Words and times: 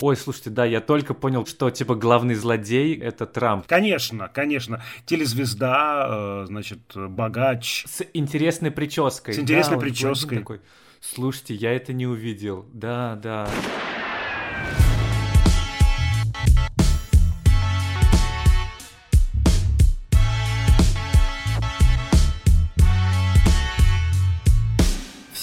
Ой, 0.00 0.16
слушайте, 0.16 0.50
да, 0.50 0.64
я 0.64 0.80
только 0.80 1.14
понял, 1.14 1.46
что, 1.46 1.70
типа, 1.70 1.94
главный 1.94 2.34
злодей— 2.34 2.96
это 3.00 3.26
Трамп. 3.26 3.66
Конечно, 3.66 4.28
конечно. 4.28 4.82
Телезвезда, 5.06 6.42
э, 6.42 6.46
значит, 6.46 6.80
богач. 6.94 7.84
С 7.86 8.04
интересной 8.14 8.70
прической. 8.70 9.34
С 9.34 9.38
интересной 9.38 9.76
да, 9.76 9.80
прической. 9.80 10.38
Такой. 10.38 10.60
Слушайте, 11.00 11.54
я 11.54 11.72
это 11.72 11.92
не 11.92 12.06
увидел. 12.06 12.66
Да, 12.72 13.18
да. 13.22 13.48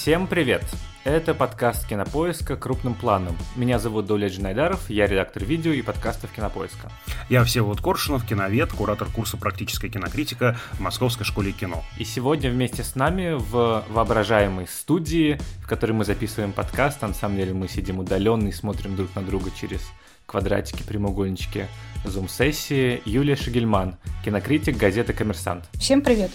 Всем 0.06 0.28
привет! 0.28 0.62
Это 1.02 1.34
подкаст 1.34 1.88
Кинопоиска 1.88 2.54
крупным 2.54 2.94
планом. 2.94 3.36
Меня 3.56 3.80
зовут 3.80 4.06
Доля 4.06 4.28
Джинайдаров, 4.28 4.88
я 4.88 5.08
редактор 5.08 5.44
видео 5.44 5.72
и 5.72 5.82
подкастов 5.82 6.30
Кинопоиска. 6.30 6.92
Я 7.28 7.42
Всеволод 7.42 7.80
Коршунов, 7.80 8.24
киновед, 8.24 8.72
куратор 8.72 9.08
курса 9.08 9.36
«Практическая 9.36 9.88
кинокритика» 9.88 10.56
в 10.74 10.78
Московской 10.78 11.26
школе 11.26 11.50
кино. 11.50 11.82
И 11.98 12.04
сегодня 12.04 12.52
вместе 12.52 12.84
с 12.84 12.94
нами 12.94 13.32
в 13.32 13.84
воображаемой 13.88 14.68
студии, 14.68 15.40
в 15.64 15.66
которой 15.66 15.90
мы 15.90 16.04
записываем 16.04 16.52
подкаст, 16.52 17.02
а 17.02 17.08
на 17.08 17.14
самом 17.14 17.38
деле 17.38 17.52
мы 17.52 17.66
сидим 17.66 17.98
удаленно 17.98 18.46
и 18.46 18.52
смотрим 18.52 18.94
друг 18.94 19.12
на 19.16 19.22
друга 19.22 19.50
через 19.50 19.80
квадратики, 20.26 20.84
прямоугольнички 20.84 21.66
зум-сессии, 22.04 23.02
Юлия 23.06 23.34
Шагельман, 23.34 23.96
кинокритик 24.24 24.76
газеты 24.76 25.12
«Коммерсант». 25.12 25.64
Всем 25.72 26.00
привет! 26.00 26.30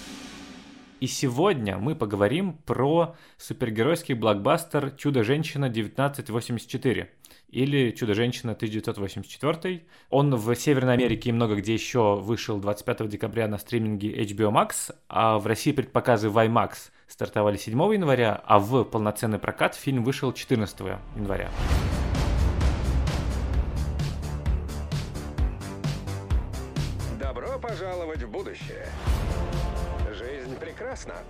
И 1.02 1.08
сегодня 1.08 1.80
мы 1.80 1.96
поговорим 1.96 2.54
про 2.54 3.16
супергеройский 3.40 4.14
блокбастер 4.14 4.92
«Чудо-женщина 4.92 5.66
1984» 5.66 7.08
или 7.50 7.90
«Чудо-женщина 7.90 8.52
1984». 8.52 9.82
Он 10.12 10.36
в 10.36 10.56
Северной 10.56 10.94
Америке 10.94 11.30
и 11.30 11.34
много 11.34 11.56
где 11.56 11.74
еще 11.74 12.18
вышел 12.18 12.60
25 12.60 13.10
декабря 13.10 13.48
на 13.48 13.58
стриминге 13.58 14.14
HBO 14.14 14.52
Max, 14.52 14.94
а 15.10 15.40
в 15.40 15.48
России 15.48 15.72
предпоказы 15.72 16.30
в 16.30 16.38
IMAX 16.38 16.92
стартовали 17.08 17.58
7 17.58 17.74
января, 17.94 18.40
а 18.46 18.60
в 18.60 18.84
полноценный 18.84 19.40
прокат 19.40 19.74
фильм 19.74 20.04
вышел 20.04 20.32
14 20.32 20.82
января. 21.16 21.50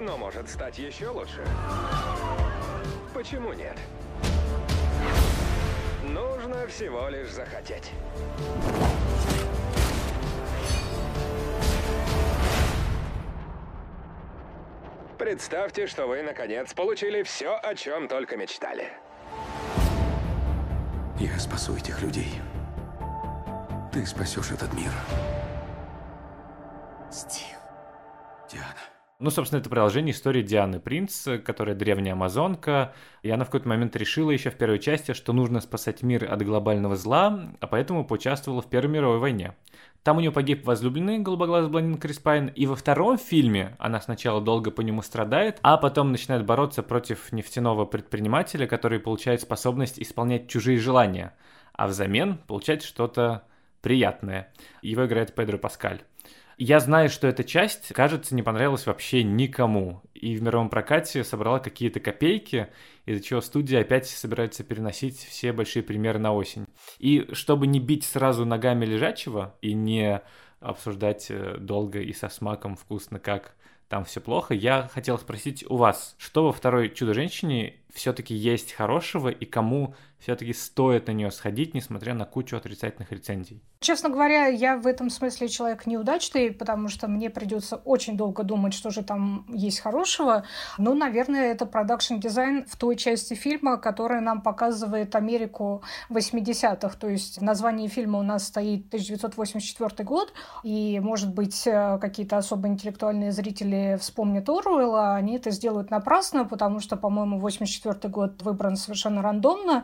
Но 0.01 0.17
может 0.17 0.49
стать 0.49 0.79
еще 0.79 1.09
лучше. 1.09 1.45
Почему 3.13 3.53
нет? 3.53 3.77
Нужно 6.03 6.67
всего 6.67 7.07
лишь 7.09 7.29
захотеть. 7.29 7.91
Представьте, 15.19 15.85
что 15.85 16.07
вы, 16.07 16.23
наконец, 16.23 16.73
получили 16.73 17.21
все, 17.21 17.55
о 17.61 17.75
чем 17.75 18.07
только 18.07 18.37
мечтали. 18.37 18.91
Я 21.19 21.37
спасу 21.37 21.75
этих 21.75 22.01
людей. 22.01 22.41
Ты 23.93 24.03
спасешь 24.07 24.51
этот 24.51 24.73
мир. 24.73 24.91
Стив. 27.11 27.55
Диана. 28.51 28.90
Ну, 29.21 29.29
собственно, 29.29 29.59
это 29.59 29.69
продолжение 29.69 30.13
истории 30.15 30.41
Дианы 30.41 30.79
Принц, 30.79 31.27
которая 31.45 31.75
древняя 31.75 32.13
амазонка, 32.13 32.95
и 33.21 33.29
она 33.29 33.43
в 33.43 33.49
какой-то 33.49 33.69
момент 33.69 33.95
решила 33.95 34.31
еще 34.31 34.49
в 34.49 34.55
первой 34.55 34.79
части, 34.79 35.13
что 35.13 35.31
нужно 35.31 35.61
спасать 35.61 36.01
мир 36.01 36.25
от 36.27 36.41
глобального 36.41 36.95
зла, 36.95 37.51
а 37.59 37.67
поэтому 37.67 38.03
поучаствовала 38.03 38.63
в 38.63 38.69
Первой 38.71 38.89
мировой 38.89 39.19
войне. 39.19 39.53
Там 40.01 40.17
у 40.17 40.21
нее 40.21 40.31
погиб 40.31 40.65
возлюбленный 40.65 41.19
голубоглазый 41.19 41.69
блондин 41.69 41.99
Крис 41.99 42.17
Пайн, 42.17 42.47
и 42.47 42.65
во 42.65 42.75
втором 42.75 43.19
фильме 43.19 43.75
она 43.77 44.01
сначала 44.01 44.41
долго 44.41 44.71
по 44.71 44.81
нему 44.81 45.03
страдает, 45.03 45.59
а 45.61 45.77
потом 45.77 46.11
начинает 46.11 46.43
бороться 46.43 46.81
против 46.81 47.31
нефтяного 47.31 47.85
предпринимателя, 47.85 48.65
который 48.65 48.99
получает 48.99 49.41
способность 49.41 49.99
исполнять 49.99 50.47
чужие 50.47 50.79
желания, 50.79 51.35
а 51.73 51.85
взамен 51.85 52.39
получать 52.47 52.81
что-то 52.81 53.43
приятное. 53.83 54.51
Его 54.81 55.05
играет 55.05 55.35
Педро 55.35 55.59
Паскаль. 55.59 56.01
Я 56.63 56.79
знаю, 56.79 57.09
что 57.09 57.27
эта 57.27 57.43
часть, 57.43 57.87
кажется, 57.87 58.35
не 58.35 58.43
понравилась 58.43 58.85
вообще 58.85 59.23
никому. 59.23 60.03
И 60.13 60.35
в 60.35 60.43
мировом 60.43 60.69
прокате 60.69 61.23
собрала 61.23 61.57
какие-то 61.57 61.99
копейки, 61.99 62.67
из-за 63.07 63.23
чего 63.23 63.41
студия 63.41 63.81
опять 63.81 64.05
собирается 64.05 64.63
переносить 64.63 65.17
все 65.17 65.53
большие 65.53 65.81
примеры 65.81 66.19
на 66.19 66.35
осень. 66.35 66.67
И 66.99 67.27
чтобы 67.33 67.65
не 67.65 67.79
бить 67.79 68.03
сразу 68.03 68.45
ногами 68.45 68.85
лежачего 68.85 69.55
и 69.61 69.73
не 69.73 70.21
обсуждать 70.59 71.31
э, 71.31 71.57
долго 71.57 71.99
и 71.99 72.13
со 72.13 72.29
смаком 72.29 72.75
вкусно, 72.75 73.17
как 73.17 73.55
там 73.89 74.05
все 74.05 74.21
плохо, 74.21 74.53
я 74.53 74.87
хотел 74.93 75.17
спросить 75.17 75.65
у 75.67 75.77
вас, 75.77 76.13
что 76.19 76.45
во 76.45 76.51
второй 76.51 76.89
«Чудо-женщине» 76.89 77.77
все-таки 77.91 78.35
есть 78.35 78.71
хорошего 78.73 79.29
и 79.29 79.45
кому 79.45 79.95
все-таки 80.21 80.53
стоит 80.53 81.07
на 81.07 81.11
нее 81.11 81.31
сходить, 81.31 81.73
несмотря 81.73 82.13
на 82.13 82.25
кучу 82.25 82.55
отрицательных 82.55 83.11
рецензий. 83.11 83.61
Честно 83.79 84.09
говоря, 84.09 84.45
я 84.45 84.77
в 84.77 84.85
этом 84.85 85.09
смысле 85.09 85.47
человек 85.47 85.87
неудачный, 85.87 86.51
потому 86.51 86.87
что 86.87 87.07
мне 87.07 87.31
придется 87.31 87.77
очень 87.77 88.15
долго 88.15 88.43
думать, 88.43 88.75
что 88.75 88.91
же 88.91 89.03
там 89.03 89.47
есть 89.49 89.79
хорошего. 89.79 90.45
Ну, 90.77 90.93
наверное, 90.93 91.51
это 91.51 91.65
продакшн 91.65 92.17
дизайн 92.17 92.63
в 92.67 92.77
той 92.77 92.95
части 92.95 93.33
фильма, 93.33 93.77
которая 93.77 94.21
нам 94.21 94.43
показывает 94.43 95.15
Америку 95.15 95.81
80-х. 96.09 96.95
То 96.99 97.09
есть 97.09 97.41
название 97.41 97.87
фильма 97.87 98.19
у 98.19 98.23
нас 98.23 98.47
стоит 98.47 98.85
1984 98.87 100.07
год, 100.07 100.31
и, 100.61 100.99
может 100.99 101.33
быть, 101.33 101.65
э, 101.65 101.97
какие-то 101.99 102.37
особо 102.37 102.67
интеллектуальные 102.67 103.31
зрители 103.31 103.97
вспомнят 103.99 104.47
Оруэлла, 104.47 105.15
они 105.15 105.37
это 105.37 105.49
сделают 105.49 105.89
напрасно, 105.89 106.45
потому 106.45 106.79
что, 106.81 106.97
по-моему, 106.97 107.39
84 107.39 108.09
год 108.09 108.43
выбран 108.43 108.75
совершенно 108.75 109.23
рандомно. 109.23 109.83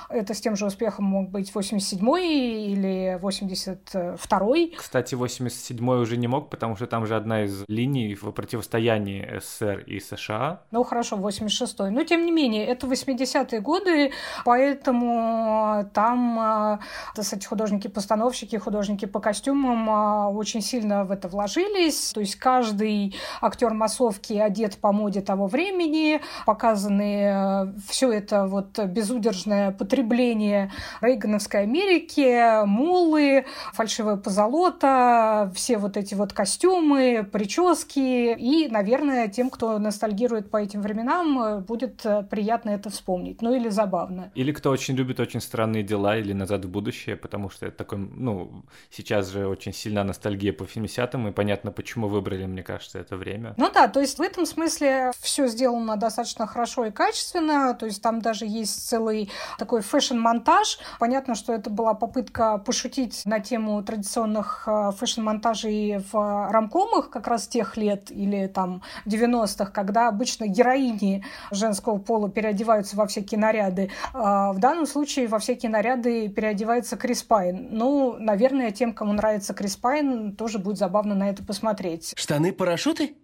Это 0.13 0.33
с 0.33 0.41
тем 0.41 0.55
же 0.55 0.65
успехом 0.65 1.05
мог 1.05 1.29
быть 1.29 1.51
87-й 1.53 2.71
или 2.73 3.17
82-й. 3.21 4.75
Кстати, 4.75 5.15
87-й 5.15 6.01
уже 6.01 6.17
не 6.17 6.27
мог, 6.27 6.49
потому 6.49 6.75
что 6.75 6.85
там 6.87 7.05
же 7.05 7.15
одна 7.15 7.45
из 7.45 7.63
линий 7.67 8.13
в 8.15 8.31
противостоянии 8.31 9.39
СССР 9.39 9.79
и 9.87 9.99
США. 9.99 10.61
Ну, 10.71 10.83
хорошо, 10.83 11.17
86-й. 11.17 11.91
Но, 11.91 12.03
тем 12.03 12.25
не 12.25 12.31
менее, 12.31 12.65
это 12.65 12.87
80-е 12.87 13.61
годы, 13.61 14.11
поэтому 14.43 15.85
там, 15.93 16.79
кстати, 17.15 17.45
художники-постановщики, 17.45 18.57
художники 18.57 19.05
по 19.05 19.19
костюмам 19.19 20.35
очень 20.35 20.61
сильно 20.61 21.05
в 21.05 21.11
это 21.11 21.27
вложились. 21.27 22.11
То 22.13 22.19
есть 22.19 22.35
каждый 22.35 23.15
актер 23.41 23.73
массовки 23.73 24.33
одет 24.33 24.77
по 24.77 24.91
моде 24.91 25.21
того 25.21 25.47
времени, 25.47 26.21
показаны 26.45 27.73
все 27.87 28.11
это 28.11 28.45
вот 28.47 28.77
безудержное 28.77 29.71
потребление 29.71 30.00
потребление 30.01 30.71
Рейгановской 31.01 31.61
Америки, 31.61 32.65
мулы, 32.65 33.45
фальшивая 33.73 34.17
позолота, 34.17 35.51
все 35.55 35.77
вот 35.77 35.97
эти 35.97 36.15
вот 36.15 36.33
костюмы, 36.33 37.27
прически. 37.31 38.33
И, 38.33 38.67
наверное, 38.69 39.27
тем, 39.27 39.49
кто 39.49 39.77
ностальгирует 39.79 40.49
по 40.49 40.57
этим 40.57 40.81
временам, 40.81 41.63
будет 41.63 42.03
приятно 42.29 42.71
это 42.71 42.89
вспомнить. 42.89 43.41
Ну 43.41 43.53
или 43.53 43.69
забавно. 43.69 44.31
Или 44.35 44.51
кто 44.51 44.71
очень 44.71 44.95
любит 44.95 45.19
очень 45.19 45.41
странные 45.41 45.83
дела 45.83 46.17
или 46.17 46.33
назад 46.33 46.65
в 46.65 46.69
будущее, 46.69 47.15
потому 47.15 47.49
что 47.49 47.67
это 47.67 47.77
такой, 47.77 47.99
ну, 47.99 48.63
сейчас 48.89 49.29
же 49.29 49.47
очень 49.47 49.73
сильна 49.73 50.03
ностальгия 50.03 50.53
по 50.53 50.63
70-м, 50.63 51.27
и 51.27 51.31
понятно, 51.31 51.71
почему 51.71 52.07
выбрали, 52.07 52.45
мне 52.45 52.63
кажется, 52.63 52.99
это 52.99 53.15
время. 53.15 53.53
Ну 53.57 53.69
да, 53.71 53.87
то 53.87 53.99
есть 53.99 54.17
в 54.17 54.21
этом 54.21 54.45
смысле 54.45 55.11
все 55.19 55.47
сделано 55.47 55.95
достаточно 55.97 56.47
хорошо 56.47 56.85
и 56.85 56.91
качественно, 56.91 57.73
то 57.73 57.85
есть 57.85 58.01
там 58.01 58.21
даже 58.21 58.45
есть 58.45 58.87
целый 58.87 59.29
такой 59.57 59.81
фэшн-монтаж. 59.91 60.79
Понятно, 60.99 61.35
что 61.35 61.53
это 61.53 61.69
была 61.69 61.93
попытка 61.93 62.57
пошутить 62.57 63.21
на 63.25 63.39
тему 63.39 63.83
традиционных 63.83 64.63
э, 64.65 64.91
фэшн-монтажей 64.97 66.03
в 66.11 66.51
рамкомах 66.51 67.09
как 67.09 67.27
раз 67.27 67.47
тех 67.47 67.77
лет 67.77 68.11
или 68.11 68.47
там 68.47 68.81
90-х, 69.05 69.71
когда 69.71 70.07
обычно 70.07 70.47
героини 70.47 71.23
женского 71.51 71.97
пола 71.97 72.29
переодеваются 72.29 72.95
во 72.95 73.05
всякие 73.07 73.39
наряды. 73.39 73.91
А 74.13 74.53
в 74.53 74.59
данном 74.59 74.85
случае 74.85 75.27
во 75.27 75.39
всякие 75.39 75.71
наряды 75.71 76.29
переодевается 76.29 76.97
Крис 76.97 77.23
Пайн. 77.23 77.67
Ну, 77.71 78.15
наверное, 78.19 78.71
тем, 78.71 78.93
кому 78.93 79.13
нравится 79.13 79.53
Крис 79.53 79.75
Пайн, 79.75 80.35
тоже 80.35 80.59
будет 80.59 80.77
забавно 80.77 81.15
на 81.15 81.29
это 81.29 81.43
посмотреть. 81.43 82.13
Штаны-парашюты? 82.15 83.15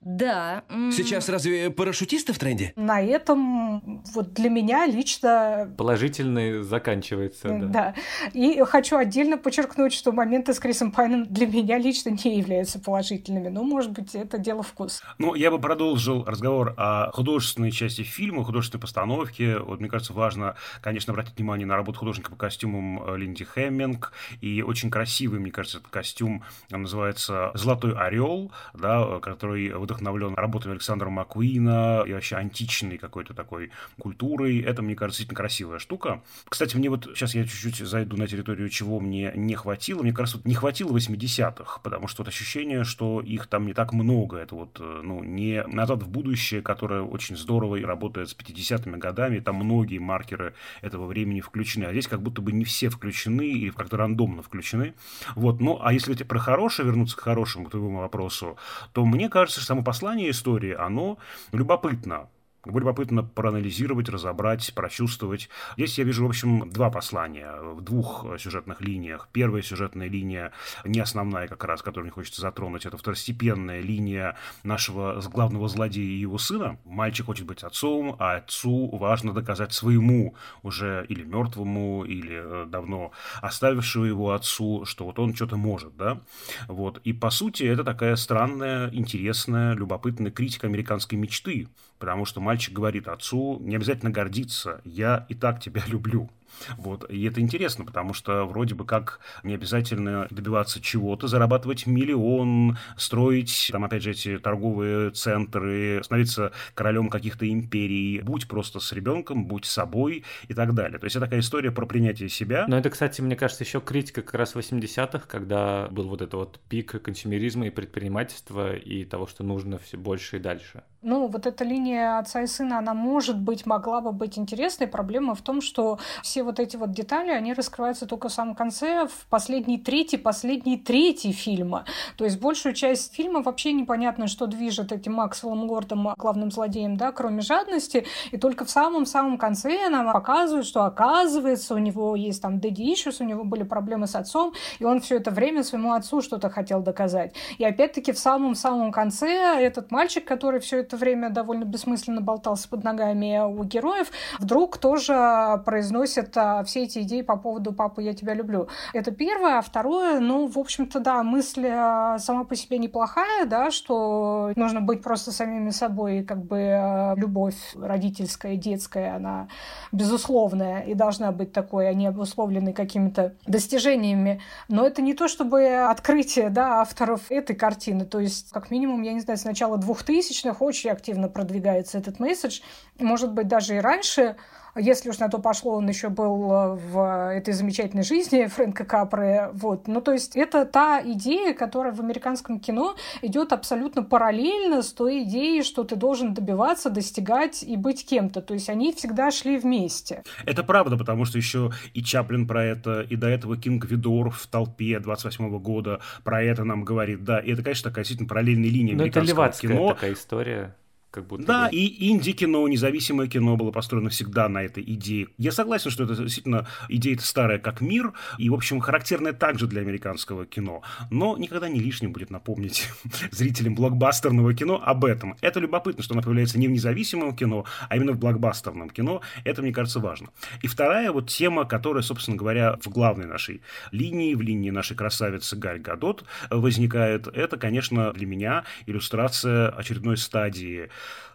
Да. 0.00 0.64
Сейчас 0.92 1.28
разве 1.28 1.70
парашютисты 1.70 2.32
в 2.32 2.38
тренде? 2.38 2.72
На 2.76 3.02
этом 3.02 4.02
вот 4.14 4.32
для 4.32 4.48
меня 4.48 4.86
лично... 4.86 5.74
Положительный 5.76 6.62
заканчивается, 6.62 7.48
да. 7.48 7.66
Да. 7.66 7.94
И 8.32 8.62
хочу 8.64 8.96
отдельно 8.96 9.36
подчеркнуть, 9.36 9.92
что 9.92 10.12
моменты 10.12 10.54
с 10.54 10.58
Крисом 10.58 10.90
Пайном 10.90 11.26
для 11.26 11.46
меня 11.46 11.76
лично 11.76 12.10
не 12.10 12.38
являются 12.38 12.80
положительными. 12.80 13.48
Ну, 13.48 13.62
может 13.62 13.92
быть, 13.92 14.14
это 14.14 14.38
дело 14.38 14.62
вкуса. 14.62 15.04
Ну, 15.18 15.34
я 15.34 15.50
бы 15.50 15.60
продолжил 15.60 16.24
разговор 16.24 16.74
о 16.78 17.10
художественной 17.12 17.70
части 17.70 18.00
фильма, 18.02 18.42
художественной 18.42 18.80
постановке. 18.80 19.58
Вот, 19.58 19.80
мне 19.80 19.90
кажется, 19.90 20.14
важно, 20.14 20.56
конечно, 20.80 21.12
обратить 21.12 21.36
внимание 21.36 21.66
на 21.66 21.76
работу 21.76 21.98
художника 21.98 22.30
по 22.30 22.36
костюмам 22.36 23.02
э, 23.02 23.18
Линди 23.18 23.44
Хэмминг. 23.44 24.12
И 24.40 24.62
очень 24.62 24.90
красивый, 24.90 25.40
мне 25.40 25.50
кажется, 25.50 25.78
этот 25.78 25.90
костюм 25.90 26.42
он 26.72 26.82
называется 26.82 27.50
«Золотой 27.52 27.94
орел», 27.94 28.50
да, 28.72 29.20
который 29.20 29.70
вдохновлен 29.90 30.34
работами 30.34 30.72
Александра 30.72 31.10
Маккуина 31.10 32.04
и 32.06 32.12
вообще 32.12 32.36
античной 32.36 32.96
какой-то 32.96 33.34
такой 33.34 33.70
культурой. 33.98 34.60
Это, 34.60 34.82
мне 34.82 34.94
кажется, 34.94 35.18
действительно 35.20 35.36
красивая 35.36 35.78
штука. 35.78 36.22
Кстати, 36.48 36.76
мне 36.76 36.88
вот 36.88 37.04
сейчас 37.14 37.34
я 37.34 37.44
чуть-чуть 37.44 37.78
зайду 37.78 38.16
на 38.16 38.26
территорию, 38.26 38.68
чего 38.68 39.00
мне 39.00 39.32
не 39.34 39.54
хватило. 39.54 40.02
Мне 40.02 40.12
кажется, 40.12 40.38
вот 40.38 40.46
не 40.46 40.54
хватило 40.54 40.96
80-х, 40.96 41.80
потому 41.82 42.06
что 42.06 42.22
вот 42.22 42.28
ощущение, 42.28 42.84
что 42.84 43.20
их 43.20 43.48
там 43.48 43.66
не 43.66 43.74
так 43.74 43.92
много. 43.92 44.38
Это 44.38 44.54
вот, 44.54 44.78
э, 44.80 45.00
ну, 45.02 45.24
не 45.24 45.62
«Назад 45.64 46.02
в 46.02 46.08
будущее», 46.08 46.62
которое 46.62 47.02
очень 47.02 47.36
здорово 47.36 47.76
и 47.76 47.84
работает 47.84 48.28
с 48.28 48.36
50-ми 48.36 48.98
годами. 48.98 49.40
Там 49.40 49.56
многие 49.56 49.98
маркеры 49.98 50.54
этого 50.82 51.06
времени 51.06 51.40
включены. 51.40 51.84
А 51.84 51.92
здесь 51.92 52.06
как 52.06 52.22
будто 52.22 52.42
бы 52.42 52.52
не 52.52 52.64
все 52.64 52.88
включены 52.90 53.46
или 53.46 53.70
как-то 53.70 53.96
рандомно 53.96 54.42
включены. 54.42 54.94
Вот. 55.34 55.60
Ну, 55.60 55.80
а 55.82 55.92
если 55.92 56.14
про 56.14 56.38
хорошее 56.38 56.86
вернуться 56.86 57.16
к 57.16 57.20
хорошему, 57.20 57.66
к 57.66 57.70
твоему 57.70 57.98
вопросу, 57.98 58.56
то 58.92 59.04
мне 59.04 59.28
кажется, 59.28 59.60
что 59.60 59.79
само 59.80 59.84
послание 59.84 60.30
истории, 60.30 60.74
оно 60.74 61.18
любопытно. 61.52 62.28
Было 62.64 62.80
любопытно 62.80 63.22
проанализировать, 63.22 64.08
разобрать, 64.10 64.74
прочувствовать. 64.74 65.48
Здесь 65.76 65.98
я 65.98 66.04
вижу, 66.04 66.26
в 66.26 66.28
общем, 66.28 66.68
два 66.70 66.90
послания 66.90 67.54
в 67.62 67.80
двух 67.80 68.26
сюжетных 68.38 68.82
линиях. 68.82 69.28
Первая 69.32 69.62
сюжетная 69.62 70.08
линия, 70.08 70.52
не 70.84 71.00
основная 71.00 71.48
как 71.48 71.64
раз, 71.64 71.80
которую 71.80 72.06
мне 72.06 72.12
хочется 72.12 72.42
затронуть, 72.42 72.84
это 72.84 72.98
второстепенная 72.98 73.80
линия 73.80 74.36
нашего 74.62 75.20
главного 75.22 75.68
злодея 75.68 76.04
и 76.04 76.20
его 76.20 76.36
сына. 76.36 76.78
Мальчик 76.84 77.26
хочет 77.26 77.46
быть 77.46 77.62
отцом, 77.62 78.16
а 78.18 78.36
отцу 78.36 78.90
важно 78.94 79.32
доказать 79.32 79.72
своему 79.72 80.34
уже 80.62 81.06
или 81.08 81.24
мертвому, 81.24 82.04
или 82.04 82.42
э, 82.42 82.66
давно 82.66 83.12
оставившему 83.40 84.04
его 84.04 84.32
отцу, 84.32 84.84
что 84.84 85.06
вот 85.06 85.18
он 85.18 85.34
что-то 85.34 85.56
может, 85.56 85.96
да? 85.96 86.20
Вот. 86.68 87.00
И, 87.04 87.12
по 87.14 87.30
сути, 87.30 87.62
это 87.62 87.84
такая 87.84 88.16
странная, 88.16 88.90
интересная, 88.92 89.74
любопытная 89.74 90.30
критика 90.30 90.66
американской 90.66 91.18
мечты, 91.18 91.68
потому 92.00 92.24
что 92.24 92.40
мальчик 92.40 92.72
говорит 92.72 93.06
отцу, 93.06 93.58
не 93.60 93.76
обязательно 93.76 94.10
гордиться, 94.10 94.80
я 94.84 95.26
и 95.28 95.34
так 95.34 95.60
тебя 95.60 95.82
люблю. 95.86 96.28
Вот. 96.76 97.08
И 97.10 97.24
это 97.24 97.40
интересно, 97.40 97.84
потому 97.84 98.14
что 98.14 98.44
вроде 98.44 98.74
бы 98.74 98.84
как 98.84 99.20
не 99.42 99.54
обязательно 99.54 100.26
добиваться 100.30 100.80
чего-то, 100.80 101.26
зарабатывать 101.26 101.86
миллион, 101.86 102.78
строить, 102.96 103.68
там, 103.72 103.84
опять 103.84 104.02
же, 104.02 104.10
эти 104.10 104.38
торговые 104.38 105.10
центры, 105.10 106.00
становиться 106.02 106.52
королем 106.74 107.08
каких-то 107.08 107.48
империй. 107.50 108.20
Будь 108.20 108.48
просто 108.48 108.80
с 108.80 108.92
ребенком, 108.92 109.46
будь 109.46 109.64
собой 109.64 110.24
и 110.48 110.54
так 110.54 110.74
далее. 110.74 110.98
То 110.98 111.04
есть 111.04 111.16
это 111.16 111.26
такая 111.26 111.40
история 111.40 111.70
про 111.70 111.86
принятие 111.86 112.28
себя. 112.28 112.64
Но 112.68 112.78
это, 112.78 112.90
кстати, 112.90 113.20
мне 113.20 113.36
кажется, 113.36 113.64
еще 113.64 113.80
критика 113.80 114.22
как 114.22 114.34
раз 114.34 114.54
80-х, 114.54 115.26
когда 115.26 115.88
был 115.90 116.08
вот 116.08 116.22
это 116.22 116.36
вот 116.36 116.60
пик 116.68 117.00
консюмеризма 117.02 117.66
и 117.66 117.70
предпринимательства 117.70 118.74
и 118.74 119.04
того, 119.04 119.26
что 119.26 119.44
нужно 119.44 119.78
все 119.78 119.96
больше 119.96 120.36
и 120.36 120.40
дальше. 120.40 120.82
Ну, 121.02 121.28
вот 121.28 121.46
эта 121.46 121.64
линия 121.64 122.18
отца 122.18 122.42
и 122.42 122.46
сына, 122.46 122.78
она 122.78 122.92
может 122.92 123.38
быть, 123.38 123.64
могла 123.64 124.00
бы 124.00 124.12
быть 124.12 124.38
интересной. 124.38 124.86
Проблема 124.86 125.34
в 125.34 125.40
том, 125.42 125.62
что 125.62 125.98
все 126.22 126.39
вот 126.42 126.60
эти 126.60 126.76
вот 126.76 126.92
детали, 126.92 127.30
они 127.30 127.54
раскрываются 127.54 128.06
только 128.06 128.28
в 128.28 128.32
самом 128.32 128.54
конце, 128.54 129.06
в 129.06 129.26
последней 129.28 129.78
трети, 129.78 130.16
последней 130.16 130.78
трети 130.78 131.32
фильма. 131.32 131.84
То 132.16 132.24
есть 132.24 132.40
большую 132.40 132.74
часть 132.74 133.14
фильма 133.14 133.42
вообще 133.42 133.72
непонятно, 133.72 134.26
что 134.26 134.46
движет 134.46 134.92
этим 134.92 135.14
Максвеллом 135.14 135.70
Лордом, 135.70 136.14
главным 136.16 136.50
злодеем, 136.50 136.96
да, 136.96 137.12
кроме 137.12 137.42
жадности. 137.42 138.06
И 138.30 138.36
только 138.36 138.64
в 138.64 138.70
самом-самом 138.70 139.38
конце 139.38 139.88
нам 139.88 140.12
показывают, 140.12 140.66
что 140.66 140.84
оказывается 140.84 141.74
у 141.74 141.78
него 141.78 142.16
есть 142.16 142.42
там 142.42 142.56
daddy 142.56 142.92
issues, 142.92 143.16
у 143.20 143.24
него 143.24 143.44
были 143.44 143.62
проблемы 143.62 144.06
с 144.06 144.14
отцом, 144.14 144.52
и 144.78 144.84
он 144.84 145.00
все 145.00 145.16
это 145.16 145.30
время 145.30 145.62
своему 145.62 145.92
отцу 145.92 146.20
что-то 146.20 146.50
хотел 146.50 146.80
доказать. 146.82 147.34
И 147.58 147.64
опять-таки 147.64 148.12
в 148.12 148.18
самом-самом 148.18 148.92
конце 148.92 149.60
этот 149.60 149.90
мальчик, 149.90 150.24
который 150.24 150.60
все 150.60 150.78
это 150.78 150.96
время 150.96 151.30
довольно 151.30 151.64
бессмысленно 151.64 152.20
болтался 152.20 152.68
под 152.68 152.84
ногами 152.84 153.40
у 153.44 153.64
героев, 153.64 154.10
вдруг 154.38 154.78
тоже 154.78 155.62
произносит 155.64 156.29
а, 156.36 156.62
все 156.64 156.84
эти 156.84 157.00
идеи 157.00 157.22
по 157.22 157.36
поводу 157.36 157.72
«папа, 157.72 158.00
я 158.00 158.14
тебя 158.14 158.34
люблю». 158.34 158.68
Это 158.92 159.10
первое. 159.10 159.58
А 159.58 159.62
второе, 159.62 160.20
ну, 160.20 160.46
в 160.46 160.58
общем-то, 160.58 161.00
да, 161.00 161.22
мысль 161.22 161.66
а, 161.66 162.18
сама 162.18 162.44
по 162.44 162.56
себе 162.56 162.78
неплохая, 162.78 163.46
да, 163.46 163.70
что 163.70 164.52
нужно 164.56 164.80
быть 164.80 165.02
просто 165.02 165.32
самими 165.32 165.70
собой, 165.70 166.22
как 166.22 166.44
бы 166.44 166.58
а, 166.60 167.14
любовь 167.16 167.56
родительская, 167.74 168.56
детская, 168.56 169.16
она 169.16 169.48
безусловная 169.92 170.82
и 170.82 170.94
должна 170.94 171.32
быть 171.32 171.52
такой, 171.52 171.88
а 171.88 171.94
не 171.94 172.06
обусловленной 172.06 172.72
какими-то 172.72 173.34
достижениями. 173.46 174.40
Но 174.68 174.86
это 174.86 175.02
не 175.02 175.14
то, 175.14 175.28
чтобы 175.28 175.66
открытие, 175.66 176.50
да, 176.50 176.80
авторов 176.80 177.30
этой 177.30 177.56
картины. 177.56 178.04
То 178.04 178.20
есть, 178.20 178.50
как 178.50 178.70
минимум, 178.70 179.02
я 179.02 179.12
не 179.12 179.20
знаю, 179.20 179.38
с 179.38 179.44
начала 179.44 179.76
двухтысячных 179.78 180.62
очень 180.62 180.90
активно 180.90 181.28
продвигается 181.28 181.98
этот 181.98 182.18
месседж. 182.20 182.60
Может 182.98 183.32
быть, 183.32 183.48
даже 183.48 183.76
и 183.76 183.80
раньше 183.80 184.36
если 184.76 185.10
уж 185.10 185.18
на 185.18 185.28
то 185.28 185.38
пошло, 185.38 185.76
он 185.76 185.88
еще 185.88 186.08
был 186.08 186.52
э, 186.52 186.74
в 186.76 187.32
этой 187.32 187.52
замечательной 187.54 188.02
жизни 188.02 188.46
Фрэнка 188.54 188.84
Капры. 188.84 189.50
Вот. 189.52 189.88
Ну, 189.88 190.00
то 190.00 190.12
есть 190.12 190.36
это 190.36 190.64
та 190.64 191.00
идея, 191.04 191.54
которая 191.54 191.92
в 191.92 192.00
американском 192.00 192.60
кино 192.60 192.96
идет 193.22 193.52
абсолютно 193.52 194.02
параллельно 194.02 194.82
с 194.82 194.92
той 194.92 195.22
идеей, 195.24 195.62
что 195.62 195.84
ты 195.84 195.96
должен 195.96 196.34
добиваться, 196.34 196.90
достигать 196.90 197.62
и 197.62 197.76
быть 197.76 198.06
кем-то. 198.06 198.40
То 198.42 198.54
есть 198.54 198.68
они 198.68 198.92
всегда 198.92 199.30
шли 199.30 199.58
вместе. 199.58 200.22
Это 200.46 200.62
правда, 200.62 200.96
потому 200.96 201.24
что 201.24 201.38
еще 201.38 201.72
и 201.94 202.02
Чаплин 202.02 202.46
про 202.46 202.64
это, 202.64 203.00
и 203.02 203.16
до 203.16 203.28
этого 203.28 203.56
Кинг 203.56 203.84
Видор 203.86 204.30
в 204.30 204.46
толпе 204.46 204.98
28 204.98 205.58
года 205.58 206.00
про 206.24 206.42
это 206.42 206.64
нам 206.64 206.84
говорит. 206.84 207.24
Да, 207.24 207.38
и 207.38 207.52
это, 207.52 207.62
конечно, 207.62 207.90
такая 207.90 208.04
действительно 208.04 208.28
параллельная 208.28 208.68
линия 208.70 208.94
Но 208.94 209.02
американского 209.02 209.44
это 209.44 209.58
кино. 209.60 209.88
такая 209.94 210.12
история 210.12 210.74
как 211.10 211.26
будто 211.26 211.44
да, 211.44 211.68
бы. 211.68 211.76
и 211.76 212.10
инди-кино, 212.10 212.66
независимое 212.68 213.26
кино 213.26 213.56
было 213.56 213.72
построено 213.72 214.10
всегда 214.10 214.48
на 214.48 214.62
этой 214.62 214.82
идее. 214.82 215.28
Я 215.38 215.52
согласен, 215.52 215.90
что 215.90 216.04
это 216.04 216.14
действительно 216.14 216.68
идея 216.88 217.18
старая 217.18 217.58
как 217.58 217.80
мир, 217.80 218.12
и, 218.38 218.48
в 218.48 218.54
общем, 218.54 218.80
характерная 218.80 219.32
также 219.32 219.66
для 219.66 219.80
американского 219.80 220.46
кино. 220.46 220.82
Но 221.10 221.36
никогда 221.36 221.68
не 221.68 221.80
лишним 221.80 222.12
будет 222.12 222.30
напомнить 222.30 222.88
зрителям 223.32 223.74
блокбастерного 223.74 224.54
кино 224.54 224.80
об 224.84 225.04
этом. 225.04 225.36
Это 225.40 225.58
любопытно, 225.58 226.02
что 226.02 226.14
оно 226.14 226.22
появляется 226.22 226.58
не 226.58 226.68
в 226.68 226.70
независимом 226.70 227.34
кино, 227.34 227.64
а 227.88 227.96
именно 227.96 228.12
в 228.12 228.18
блокбастерном 228.18 228.90
кино. 228.90 229.20
Это, 229.44 229.62
мне 229.62 229.72
кажется, 229.72 229.98
важно. 229.98 230.30
И 230.62 230.68
вторая 230.68 231.10
вот 231.10 231.28
тема, 231.28 231.64
которая, 231.64 232.02
собственно 232.02 232.36
говоря, 232.36 232.76
в 232.80 232.88
главной 232.88 233.26
нашей 233.26 233.62
линии, 233.90 234.34
в 234.34 234.42
линии 234.42 234.70
нашей 234.70 234.96
красавицы 234.96 235.56
Галь 235.56 235.80
Гадот 235.80 236.24
возникает, 236.50 237.26
это, 237.26 237.56
конечно, 237.56 238.12
для 238.12 238.26
меня 238.26 238.64
иллюстрация 238.86 239.70
очередной 239.70 240.16
стадии 240.16 240.88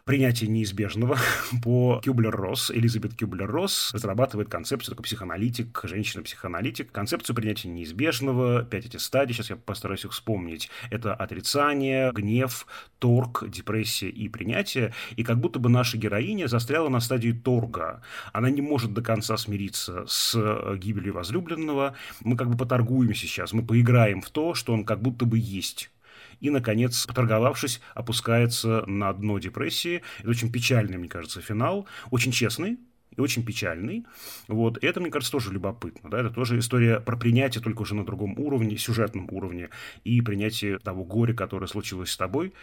принятие 0.06 0.50
неизбежного 0.50 1.18
по 1.64 2.00
Кюблер-Росс. 2.04 2.72
Элизабет 2.72 3.16
Кюблер-Росс 3.16 3.92
разрабатывает 3.94 4.50
концепцию, 4.50 4.94
такой 4.96 5.04
психоаналитик, 5.04 5.82
женщина-психоаналитик, 5.84 6.92
концепцию 6.92 7.36
принятия 7.36 7.70
неизбежного, 7.70 8.64
пять 8.64 8.86
эти 8.86 8.98
стадии, 8.98 9.34
сейчас 9.34 9.50
я 9.50 9.56
постараюсь 9.56 10.06
их 10.06 10.12
вспомнить. 10.12 10.70
Это 10.92 11.14
отрицание, 11.16 12.12
гнев, 12.14 12.68
торг, 13.00 13.44
депрессия 13.50 14.10
и 14.10 14.30
принятие. 14.30 14.94
И 15.16 15.24
как 15.24 15.40
будто 15.40 15.60
бы 15.60 15.70
наша 15.70 15.98
героиня 15.98 16.48
застряла 16.48 16.90
на 16.90 17.00
стадии 17.00 17.32
торга. 17.32 18.02
Она 18.32 18.52
не 18.52 18.62
может 18.62 18.94
до 18.94 19.02
конца 19.02 19.38
смириться 19.38 20.06
с 20.08 20.36
гибелью 20.78 21.16
возлюбленного. 21.16 21.96
Мы 22.22 22.38
как 22.38 22.50
бы 22.50 22.58
поторгуем 22.58 23.16
сейчас, 23.16 23.54
мы 23.54 23.66
поиграем 23.66 24.22
в 24.22 24.30
то, 24.30 24.54
что 24.54 24.72
он 24.74 24.86
как 24.86 25.02
будто 25.02 25.26
бы 25.26 25.40
есть 25.40 25.90
и, 26.40 26.50
наконец, 26.50 27.06
поторговавшись, 27.06 27.82
опускается 27.94 28.84
на 28.88 29.14
дно 29.14 29.40
депрессии. 29.40 30.02
Это 30.20 30.30
очень 30.30 30.52
печальный, 30.52 30.98
мне 30.98 31.10
кажется, 31.10 31.42
финал, 31.42 31.88
очень 32.12 32.32
честный, 32.32 32.78
и 33.18 33.22
очень 33.22 33.44
печальный. 33.46 34.06
Вот. 34.48 34.84
И 34.84 34.88
это, 34.88 35.00
мне 35.00 35.10
кажется, 35.10 35.32
тоже 35.32 35.52
любопытно. 35.52 36.10
Да? 36.10 36.20
Это 36.20 36.30
тоже 36.30 36.60
история 36.60 37.00
про 37.00 37.18
принятие 37.18 37.62
только 37.62 37.82
уже 37.82 37.96
на 37.96 38.06
другом 38.06 38.38
уровне, 38.40 38.78
сюжетном 38.78 39.28
уровне, 39.32 39.70
и 40.04 40.22
принятие 40.22 40.80
того 40.80 41.04
горя, 41.04 41.34
которое 41.34 41.68
случилось 41.68 42.12
с 42.12 42.18
тобой, 42.18 42.54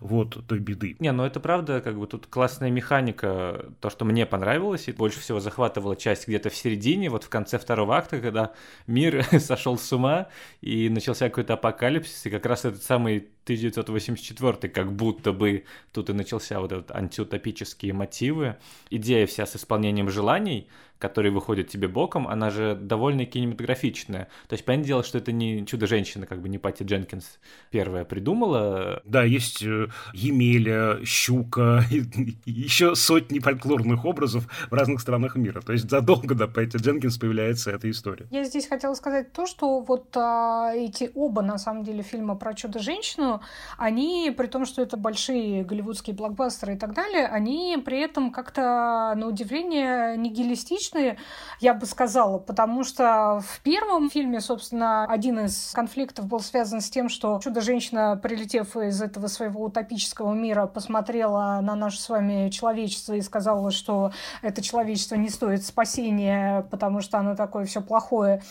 вот, 0.00 0.46
той 0.46 0.58
беды. 0.58 0.96
Не, 0.98 1.12
ну 1.12 1.24
это 1.24 1.40
правда, 1.40 1.80
как 1.80 1.98
бы 1.98 2.06
тут 2.06 2.26
классная 2.26 2.70
механика, 2.70 3.72
то, 3.80 3.90
что 3.90 4.04
мне 4.04 4.26
понравилось, 4.26 4.88
и 4.88 4.92
больше 4.92 5.20
всего 5.20 5.40
захватывала 5.40 5.96
часть 5.96 6.28
где-то 6.28 6.50
в 6.50 6.56
середине, 6.56 7.10
вот 7.10 7.24
в 7.24 7.28
конце 7.28 7.58
второго 7.58 7.96
акта, 7.96 8.20
когда 8.20 8.52
мир 8.86 9.24
сошел 9.40 9.78
с 9.78 9.92
ума, 9.92 10.28
и 10.60 10.88
начался 10.88 11.28
какой-то 11.28 11.54
апокалипсис, 11.54 12.26
и 12.26 12.30
как 12.30 12.46
раз 12.46 12.64
этот 12.64 12.82
самый 12.82 13.28
1984, 13.44 14.68
как 14.72 14.92
будто 14.92 15.32
бы 15.32 15.64
тут 15.92 16.10
и 16.10 16.12
начался 16.12 16.60
вот 16.60 16.72
этот 16.72 16.90
антиутопические 16.92 17.92
мотивы. 17.92 18.56
Идея 18.90 19.26
вся 19.26 19.46
с 19.46 19.56
исполнением 19.56 20.10
желаний, 20.10 20.68
которые 21.02 21.32
выходят 21.32 21.66
тебе 21.66 21.88
боком, 21.88 22.28
она 22.28 22.50
же 22.50 22.76
довольно 22.80 23.26
кинематографичная. 23.26 24.28
То 24.46 24.52
есть, 24.52 24.64
понятное 24.64 24.86
дело, 24.86 25.02
что 25.02 25.18
это 25.18 25.32
не 25.32 25.66
«Чудо-женщина», 25.66 26.26
как 26.26 26.40
бы 26.40 26.48
не 26.48 26.58
Пати 26.58 26.84
Дженкинс 26.84 27.40
первая 27.72 28.04
придумала. 28.04 29.02
Да, 29.04 29.24
есть 29.24 29.64
э, 29.64 29.88
Емеля, 30.12 31.04
Щука, 31.04 31.84
еще 32.46 32.94
сотни 32.94 33.40
фольклорных 33.40 34.04
образов 34.04 34.46
в 34.70 34.72
разных 34.72 35.00
странах 35.00 35.34
мира. 35.34 35.60
То 35.60 35.72
есть 35.72 35.90
задолго 35.90 36.36
до 36.36 36.46
Пати 36.46 36.76
Дженкинс 36.76 37.18
появляется 37.18 37.72
эта 37.72 37.90
история. 37.90 38.28
Я 38.30 38.44
здесь 38.44 38.68
хотела 38.68 38.94
сказать 38.94 39.32
то, 39.32 39.46
что 39.46 39.80
вот 39.80 40.16
а, 40.16 40.72
эти 40.72 41.10
оба, 41.16 41.42
на 41.42 41.58
самом 41.58 41.82
деле, 41.82 42.04
фильма 42.04 42.36
про 42.36 42.54
Чудо-женщину, 42.54 43.40
они, 43.76 44.32
при 44.36 44.46
том, 44.46 44.66
что 44.66 44.82
это 44.82 44.96
большие 44.96 45.64
голливудские 45.64 46.14
блокбастеры 46.14 46.74
и 46.74 46.78
так 46.78 46.94
далее, 46.94 47.26
они 47.26 47.76
при 47.84 47.98
этом 47.98 48.30
как-то, 48.30 49.14
на 49.16 49.26
удивление, 49.26 50.16
нигилистичны 50.16 50.91
личные, 50.92 51.16
я 51.60 51.74
бы 51.74 51.86
сказала, 51.86 52.38
потому 52.38 52.84
что 52.84 53.40
в 53.44 53.60
первом 53.60 54.10
фильме, 54.10 54.40
собственно, 54.40 55.04
один 55.04 55.40
из 55.40 55.72
конфликтов 55.72 56.26
был 56.26 56.40
связан 56.40 56.80
с 56.80 56.90
тем, 56.90 57.08
что 57.08 57.40
чудо-женщина, 57.42 58.18
прилетев 58.22 58.76
из 58.76 59.00
этого 59.00 59.26
своего 59.26 59.64
утопического 59.64 60.32
мира, 60.32 60.66
посмотрела 60.66 61.60
на 61.62 61.74
наше 61.74 62.00
с 62.00 62.08
вами 62.08 62.50
человечество 62.50 63.14
и 63.14 63.20
сказала, 63.20 63.70
что 63.70 64.12
это 64.42 64.62
человечество 64.62 65.16
не 65.16 65.28
стоит 65.28 65.64
спасения, 65.64 66.66
потому 66.70 67.00
что 67.00 67.18
оно 67.18 67.34
такое 67.34 67.64
все 67.66 67.80
плохое. 67.80 68.42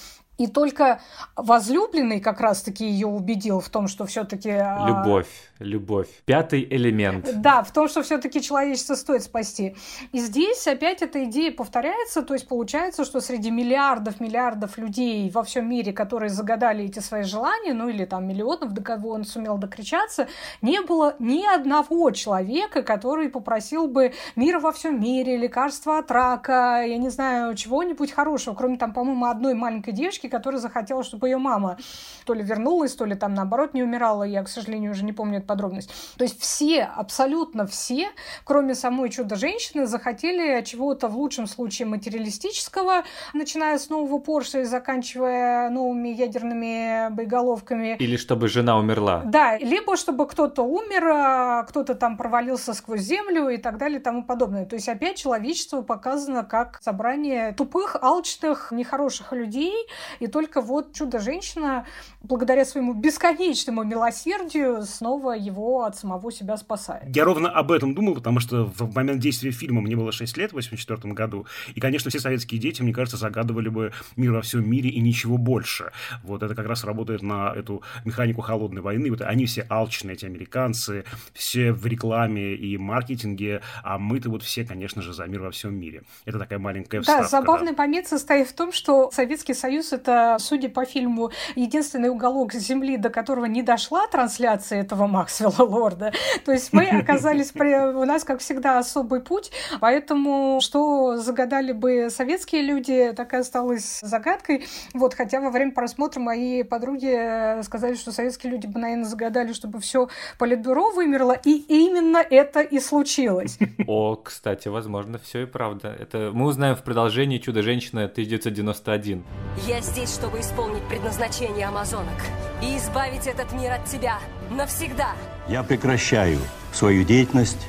И 0.41 0.47
только 0.47 0.99
возлюбленный 1.35 2.19
как 2.19 2.41
раз-таки 2.41 2.83
ее 2.83 3.05
убедил 3.05 3.59
в 3.59 3.69
том, 3.69 3.87
что 3.87 4.07
все-таки... 4.07 4.49
А, 4.49 4.87
любовь, 4.87 5.27
любовь. 5.59 6.07
Пятый 6.25 6.63
элемент. 6.67 7.29
Да, 7.41 7.61
в 7.61 7.71
том, 7.71 7.87
что 7.87 8.01
все-таки 8.01 8.41
человечество 8.41 8.95
стоит 8.95 9.21
спасти. 9.21 9.75
И 10.11 10.19
здесь 10.19 10.67
опять 10.67 11.03
эта 11.03 11.25
идея 11.25 11.51
повторяется, 11.51 12.23
то 12.23 12.33
есть 12.33 12.47
получается, 12.47 13.05
что 13.05 13.21
среди 13.21 13.51
миллиардов, 13.51 14.19
миллиардов 14.19 14.79
людей 14.79 15.29
во 15.29 15.43
всем 15.43 15.69
мире, 15.69 15.93
которые 15.93 16.31
загадали 16.31 16.85
эти 16.85 16.97
свои 16.97 17.21
желания, 17.21 17.73
ну 17.73 17.87
или 17.87 18.05
там 18.05 18.27
миллионов, 18.27 18.73
до 18.73 18.81
кого 18.81 19.11
он 19.11 19.25
сумел 19.25 19.59
докричаться, 19.59 20.27
не 20.63 20.81
было 20.81 21.15
ни 21.19 21.45
одного 21.45 22.09
человека, 22.09 22.81
который 22.81 23.29
попросил 23.29 23.87
бы 23.87 24.13
мира 24.35 24.59
во 24.59 24.71
всем 24.71 24.99
мире, 24.99 25.37
лекарства 25.37 25.99
от 25.99 26.09
рака, 26.09 26.81
я 26.83 26.97
не 26.97 27.09
знаю, 27.09 27.53
чего-нибудь 27.53 28.11
хорошего, 28.11 28.55
кроме 28.55 28.77
там, 28.77 28.91
по-моему, 28.91 29.25
одной 29.25 29.53
маленькой 29.53 29.91
девочки, 29.91 30.30
которая 30.31 30.59
захотела, 30.59 31.03
чтобы 31.03 31.27
ее 31.27 31.37
мама 31.37 31.77
то 32.25 32.33
ли 32.33 32.43
вернулась, 32.43 32.95
то 32.95 33.05
ли 33.05 33.15
там 33.15 33.33
наоборот 33.33 33.73
не 33.73 33.83
умирала. 33.83 34.23
Я, 34.23 34.43
к 34.43 34.49
сожалению, 34.49 34.91
уже 34.91 35.03
не 35.03 35.13
помню 35.13 35.39
эту 35.39 35.47
подробность. 35.47 35.91
То 36.17 36.23
есть 36.23 36.39
все, 36.39 36.83
абсолютно 36.83 37.67
все, 37.67 38.09
кроме 38.43 38.73
самой 38.73 39.09
чудо-женщины, 39.09 39.85
захотели 39.85 40.63
чего-то 40.63 41.07
в 41.07 41.17
лучшем 41.17 41.47
случае 41.47 41.87
материалистического, 41.87 43.03
начиная 43.33 43.77
с 43.77 43.89
нового 43.89 44.19
Порше 44.19 44.61
и 44.61 44.63
заканчивая 44.63 45.69
новыми 45.69 46.09
ядерными 46.09 47.09
боеголовками. 47.09 47.97
Или 47.97 48.17
чтобы 48.17 48.47
жена 48.47 48.77
умерла. 48.77 49.21
Да, 49.25 49.57
либо 49.57 49.97
чтобы 49.97 50.27
кто-то 50.27 50.63
умер, 50.63 51.07
а 51.07 51.63
кто-то 51.63 51.95
там 51.95 52.17
провалился 52.17 52.73
сквозь 52.73 53.01
землю 53.01 53.49
и 53.49 53.57
так 53.57 53.77
далее 53.77 53.99
и 53.99 54.01
тому 54.01 54.23
подобное. 54.23 54.65
То 54.65 54.75
есть 54.75 54.87
опять 54.87 55.17
человечество 55.17 55.81
показано 55.81 56.43
как 56.43 56.79
собрание 56.81 57.53
тупых, 57.53 57.97
алчных, 58.01 58.71
нехороших 58.71 59.33
людей, 59.33 59.73
и 60.19 60.27
только 60.27 60.61
вот 60.61 60.93
чудо-женщина, 60.93 61.85
благодаря 62.21 62.65
своему 62.65 62.93
бесконечному 62.93 63.83
милосердию, 63.83 64.83
снова 64.83 65.31
его 65.31 65.83
от 65.83 65.97
самого 65.97 66.31
себя 66.31 66.57
спасает. 66.57 67.15
Я 67.15 67.25
ровно 67.25 67.49
об 67.49 67.71
этом 67.71 67.93
думал, 67.95 68.15
потому 68.15 68.39
что 68.39 68.65
в 68.65 68.93
момент 68.93 69.19
действия 69.19 69.51
фильма 69.51 69.81
мне 69.81 69.95
было 69.95 70.11
6 70.11 70.37
лет 70.37 70.51
в 70.51 70.55
84 70.55 71.13
году. 71.13 71.45
И, 71.75 71.79
конечно, 71.79 72.09
все 72.09 72.19
советские 72.19 72.59
дети, 72.59 72.81
мне 72.81 72.93
кажется, 72.93 73.17
загадывали 73.17 73.69
бы 73.69 73.91
мир 74.15 74.33
во 74.33 74.41
всем 74.41 74.69
мире 74.69 74.89
и 74.89 74.99
ничего 74.99 75.37
больше. 75.37 75.91
Вот 76.23 76.43
это 76.43 76.55
как 76.55 76.67
раз 76.67 76.83
работает 76.83 77.21
на 77.21 77.53
эту 77.55 77.81
механику 78.05 78.41
холодной 78.41 78.81
войны. 78.81 79.09
Вот 79.09 79.21
они 79.21 79.45
все 79.45 79.65
алчные, 79.69 80.13
эти 80.13 80.25
американцы, 80.25 81.05
все 81.33 81.71
в 81.71 81.85
рекламе 81.85 82.55
и 82.55 82.77
маркетинге, 82.77 83.61
а 83.83 83.97
мы-то 83.97 84.29
вот 84.29 84.43
все, 84.43 84.65
конечно 84.65 85.01
же, 85.01 85.13
за 85.13 85.25
мир 85.25 85.41
во 85.41 85.51
всем 85.51 85.75
мире. 85.75 86.03
Это 86.25 86.39
такая 86.39 86.59
маленькая 86.59 87.01
вставка. 87.01 87.23
Да, 87.23 87.29
забавный 87.29 87.73
да. 87.73 87.83
момент 87.83 88.07
состоит 88.07 88.47
в 88.47 88.53
том, 88.53 88.71
что 88.71 89.11
Советский 89.11 89.53
Союз 89.53 89.93
это, 90.01 90.37
судя 90.39 90.69
по 90.69 90.85
фильму, 90.85 91.31
единственный 91.55 92.09
уголок 92.09 92.53
Земли, 92.53 92.97
до 92.97 93.09
которого 93.09 93.45
не 93.45 93.61
дошла 93.61 94.07
трансляция 94.07 94.81
этого 94.81 95.07
Максвелла 95.07 95.63
Лорда. 95.63 96.11
То 96.43 96.51
есть 96.51 96.73
мы 96.73 96.85
оказались, 97.01 97.51
при... 97.51 97.93
у 97.93 98.05
нас, 98.05 98.23
как 98.23 98.39
всегда, 98.39 98.79
особый 98.79 99.21
путь, 99.21 99.51
поэтому 99.79 100.59
что 100.61 101.17
загадали 101.17 101.71
бы 101.71 102.09
советские 102.09 102.63
люди, 102.63 103.13
так 103.15 103.33
и 103.33 103.37
осталось 103.37 103.99
загадкой. 104.01 104.65
Вот, 104.93 105.13
хотя 105.13 105.39
во 105.39 105.51
время 105.51 105.71
просмотра 105.71 106.19
мои 106.19 106.63
подруги 106.63 107.61
сказали, 107.63 107.95
что 107.95 108.11
советские 108.11 108.51
люди 108.51 108.67
бы, 108.67 108.79
наверное, 108.79 109.05
загадали, 109.05 109.53
чтобы 109.53 109.79
все 109.79 110.09
политбюро 110.37 110.91
вымерло, 110.91 111.33
и 111.45 111.51
именно 111.67 112.17
это 112.17 112.61
и 112.61 112.79
случилось. 112.79 113.59
О, 113.87 114.15
кстати, 114.15 114.67
возможно, 114.67 115.19
все 115.19 115.43
и 115.43 115.45
правда. 115.45 115.95
Это 115.99 116.31
мы 116.33 116.47
узнаем 116.47 116.75
в 116.75 116.83
продолжении 116.83 117.37
«Чудо-женщина» 117.37 118.05
1991. 118.05 119.23
Я 119.67 119.81
здесь, 119.91 120.13
чтобы 120.13 120.39
исполнить 120.39 120.83
предназначение 120.87 121.67
амазонок 121.67 122.15
и 122.61 122.77
избавить 122.77 123.27
этот 123.27 123.51
мир 123.51 123.73
от 123.73 123.85
тебя 123.85 124.19
навсегда. 124.49 125.11
Я 125.49 125.63
прекращаю 125.63 126.39
свою 126.71 127.03
деятельность 127.03 127.67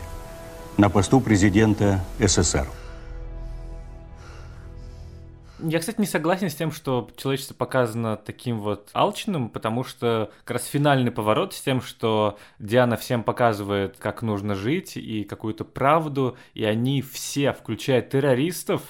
на 0.76 0.88
посту 0.88 1.20
президента 1.20 1.98
СССР. 2.20 2.68
Я, 5.64 5.80
кстати, 5.80 6.00
не 6.00 6.06
согласен 6.06 6.48
с 6.48 6.54
тем, 6.54 6.70
что 6.70 7.08
человечество 7.16 7.54
показано 7.54 8.16
таким 8.16 8.60
вот 8.60 8.90
алчным, 8.92 9.48
потому 9.48 9.82
что 9.82 10.30
как 10.44 10.58
раз 10.58 10.66
финальный 10.66 11.10
поворот 11.10 11.54
с 11.54 11.60
тем, 11.60 11.80
что 11.80 12.38
Диана 12.60 12.96
всем 12.96 13.24
показывает, 13.24 13.96
как 13.98 14.22
нужно 14.22 14.54
жить 14.54 14.96
и 14.96 15.24
какую-то 15.24 15.64
правду, 15.64 16.36
и 16.54 16.64
они 16.64 17.02
все, 17.02 17.52
включая 17.52 18.00
террористов, 18.00 18.82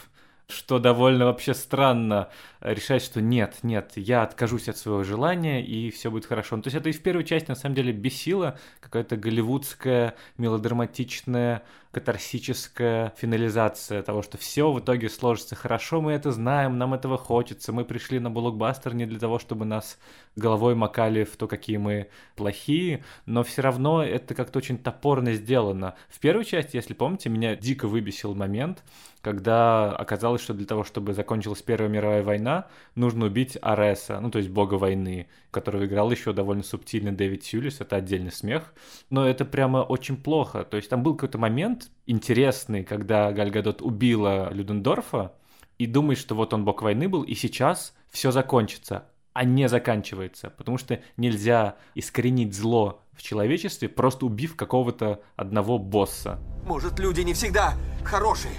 что 0.53 0.79
довольно 0.79 1.25
вообще 1.27 1.55
странно 1.55 2.29
решать, 2.61 3.03
что 3.03 3.21
нет, 3.21 3.59
нет, 3.63 3.93
я 3.97 4.23
откажусь 4.23 4.69
от 4.69 4.77
своего 4.77 5.03
желания, 5.03 5.65
и 5.65 5.91
все 5.91 6.11
будет 6.11 6.27
хорошо. 6.27 6.57
Ну, 6.57 6.63
то 6.63 6.69
есть 6.69 6.77
это 6.77 6.89
и 6.89 6.93
в 6.93 7.03
первой 7.03 7.25
части, 7.25 7.49
на 7.49 7.55
самом 7.55 7.75
деле, 7.75 7.93
бесило, 7.93 8.59
какая-то 8.81 9.17
голливудская, 9.17 10.15
мелодраматичная, 10.39 11.63
катарсическая 11.93 13.13
финализация 13.17 14.03
того, 14.03 14.23
что 14.23 14.39
все 14.39 14.73
в 14.73 14.81
итоге 14.81 15.11
сложится 15.11 15.55
хорошо, 15.55 16.01
мы 16.01 16.13
это 16.13 16.33
знаем, 16.33 16.79
нам 16.79 16.95
этого 16.95 17.19
хочется, 17.19 17.73
мы 17.73 17.85
пришли 17.85 18.19
на 18.19 18.31
блокбастер 18.31 18.95
не 18.95 19.07
для 19.07 19.19
того, 19.19 19.39
чтобы 19.39 19.67
нас 19.67 19.99
головой 20.35 20.75
макали 20.75 21.25
в 21.25 21.37
то, 21.37 21.47
какие 21.47 21.77
мы 21.77 22.09
плохие, 22.35 23.05
но 23.27 23.43
все 23.45 23.61
равно 23.63 24.03
это 24.03 24.35
как-то 24.35 24.59
очень 24.59 24.79
топорно 24.79 25.35
сделано. 25.35 25.95
В 26.09 26.19
первой 26.19 26.47
части, 26.47 26.77
если 26.77 26.95
помните, 26.95 27.29
меня 27.29 27.57
дико 27.57 27.87
выбесил 27.87 28.35
момент, 28.35 28.83
когда 29.21 29.95
оказалось, 29.95 30.43
что 30.43 30.53
для 30.53 30.67
того, 30.67 30.83
чтобы 30.83 31.15
закончилась 31.15 31.63
Первая 31.63 31.89
мировая 31.89 32.23
война, 32.25 32.67
нужно 32.97 33.27
убить 33.27 33.57
Ареса, 33.63 34.19
ну 34.21 34.31
то 34.31 34.39
есть 34.39 34.51
бога 34.51 34.75
войны, 34.75 35.29
которого 35.51 35.85
играл 35.87 36.11
еще 36.11 36.33
довольно 36.33 36.65
субтильно 36.65 37.13
Дэвид 37.13 37.45
Сьюлис, 37.45 37.81
это 37.81 37.97
отдельный 37.97 38.33
смех, 38.33 38.75
но 39.11 39.29
это 39.29 39.45
прямо 39.45 39.79
очень 39.79 40.17
плохо. 40.17 40.65
То 40.65 40.77
есть 40.77 40.89
там 40.89 41.03
был 41.03 41.15
какой-то 41.15 41.39
момент 41.39 41.82
интересный, 42.07 42.85
когда 42.85 43.33
Гальгадот 43.33 43.83
убила 43.83 44.53
Людендорфа, 44.53 45.33
и 45.79 45.87
думает, 45.87 46.19
что 46.19 46.35
вот 46.35 46.53
он 46.53 46.65
бог 46.65 46.83
войны 46.83 47.09
был, 47.09 47.23
и 47.23 47.35
сейчас 47.35 47.95
все 48.11 48.31
закончится, 48.31 49.07
а 49.33 49.45
не 49.45 49.69
заканчивается, 49.69 50.51
потому 50.51 50.79
что 50.79 51.01
нельзя 51.17 51.77
искоренить 51.95 52.55
зло 52.55 53.01
в 53.13 53.23
человечестве, 53.23 53.89
просто 53.89 54.27
убив 54.27 54.57
какого-то 54.57 55.23
одного 55.37 55.79
босса. 55.79 56.39
Может, 56.67 56.99
люди 56.99 57.23
не 57.23 57.35
всегда 57.35 57.75
хорошие? 58.05 58.55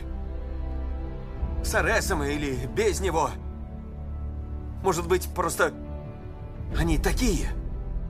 С 1.63 1.73
Аресом 1.75 2.23
или 2.23 2.57
без 2.75 2.99
него? 2.99 3.29
Может 4.83 5.07
быть, 5.07 5.29
просто 5.33 5.73
они 6.77 6.97
такие? 6.97 7.51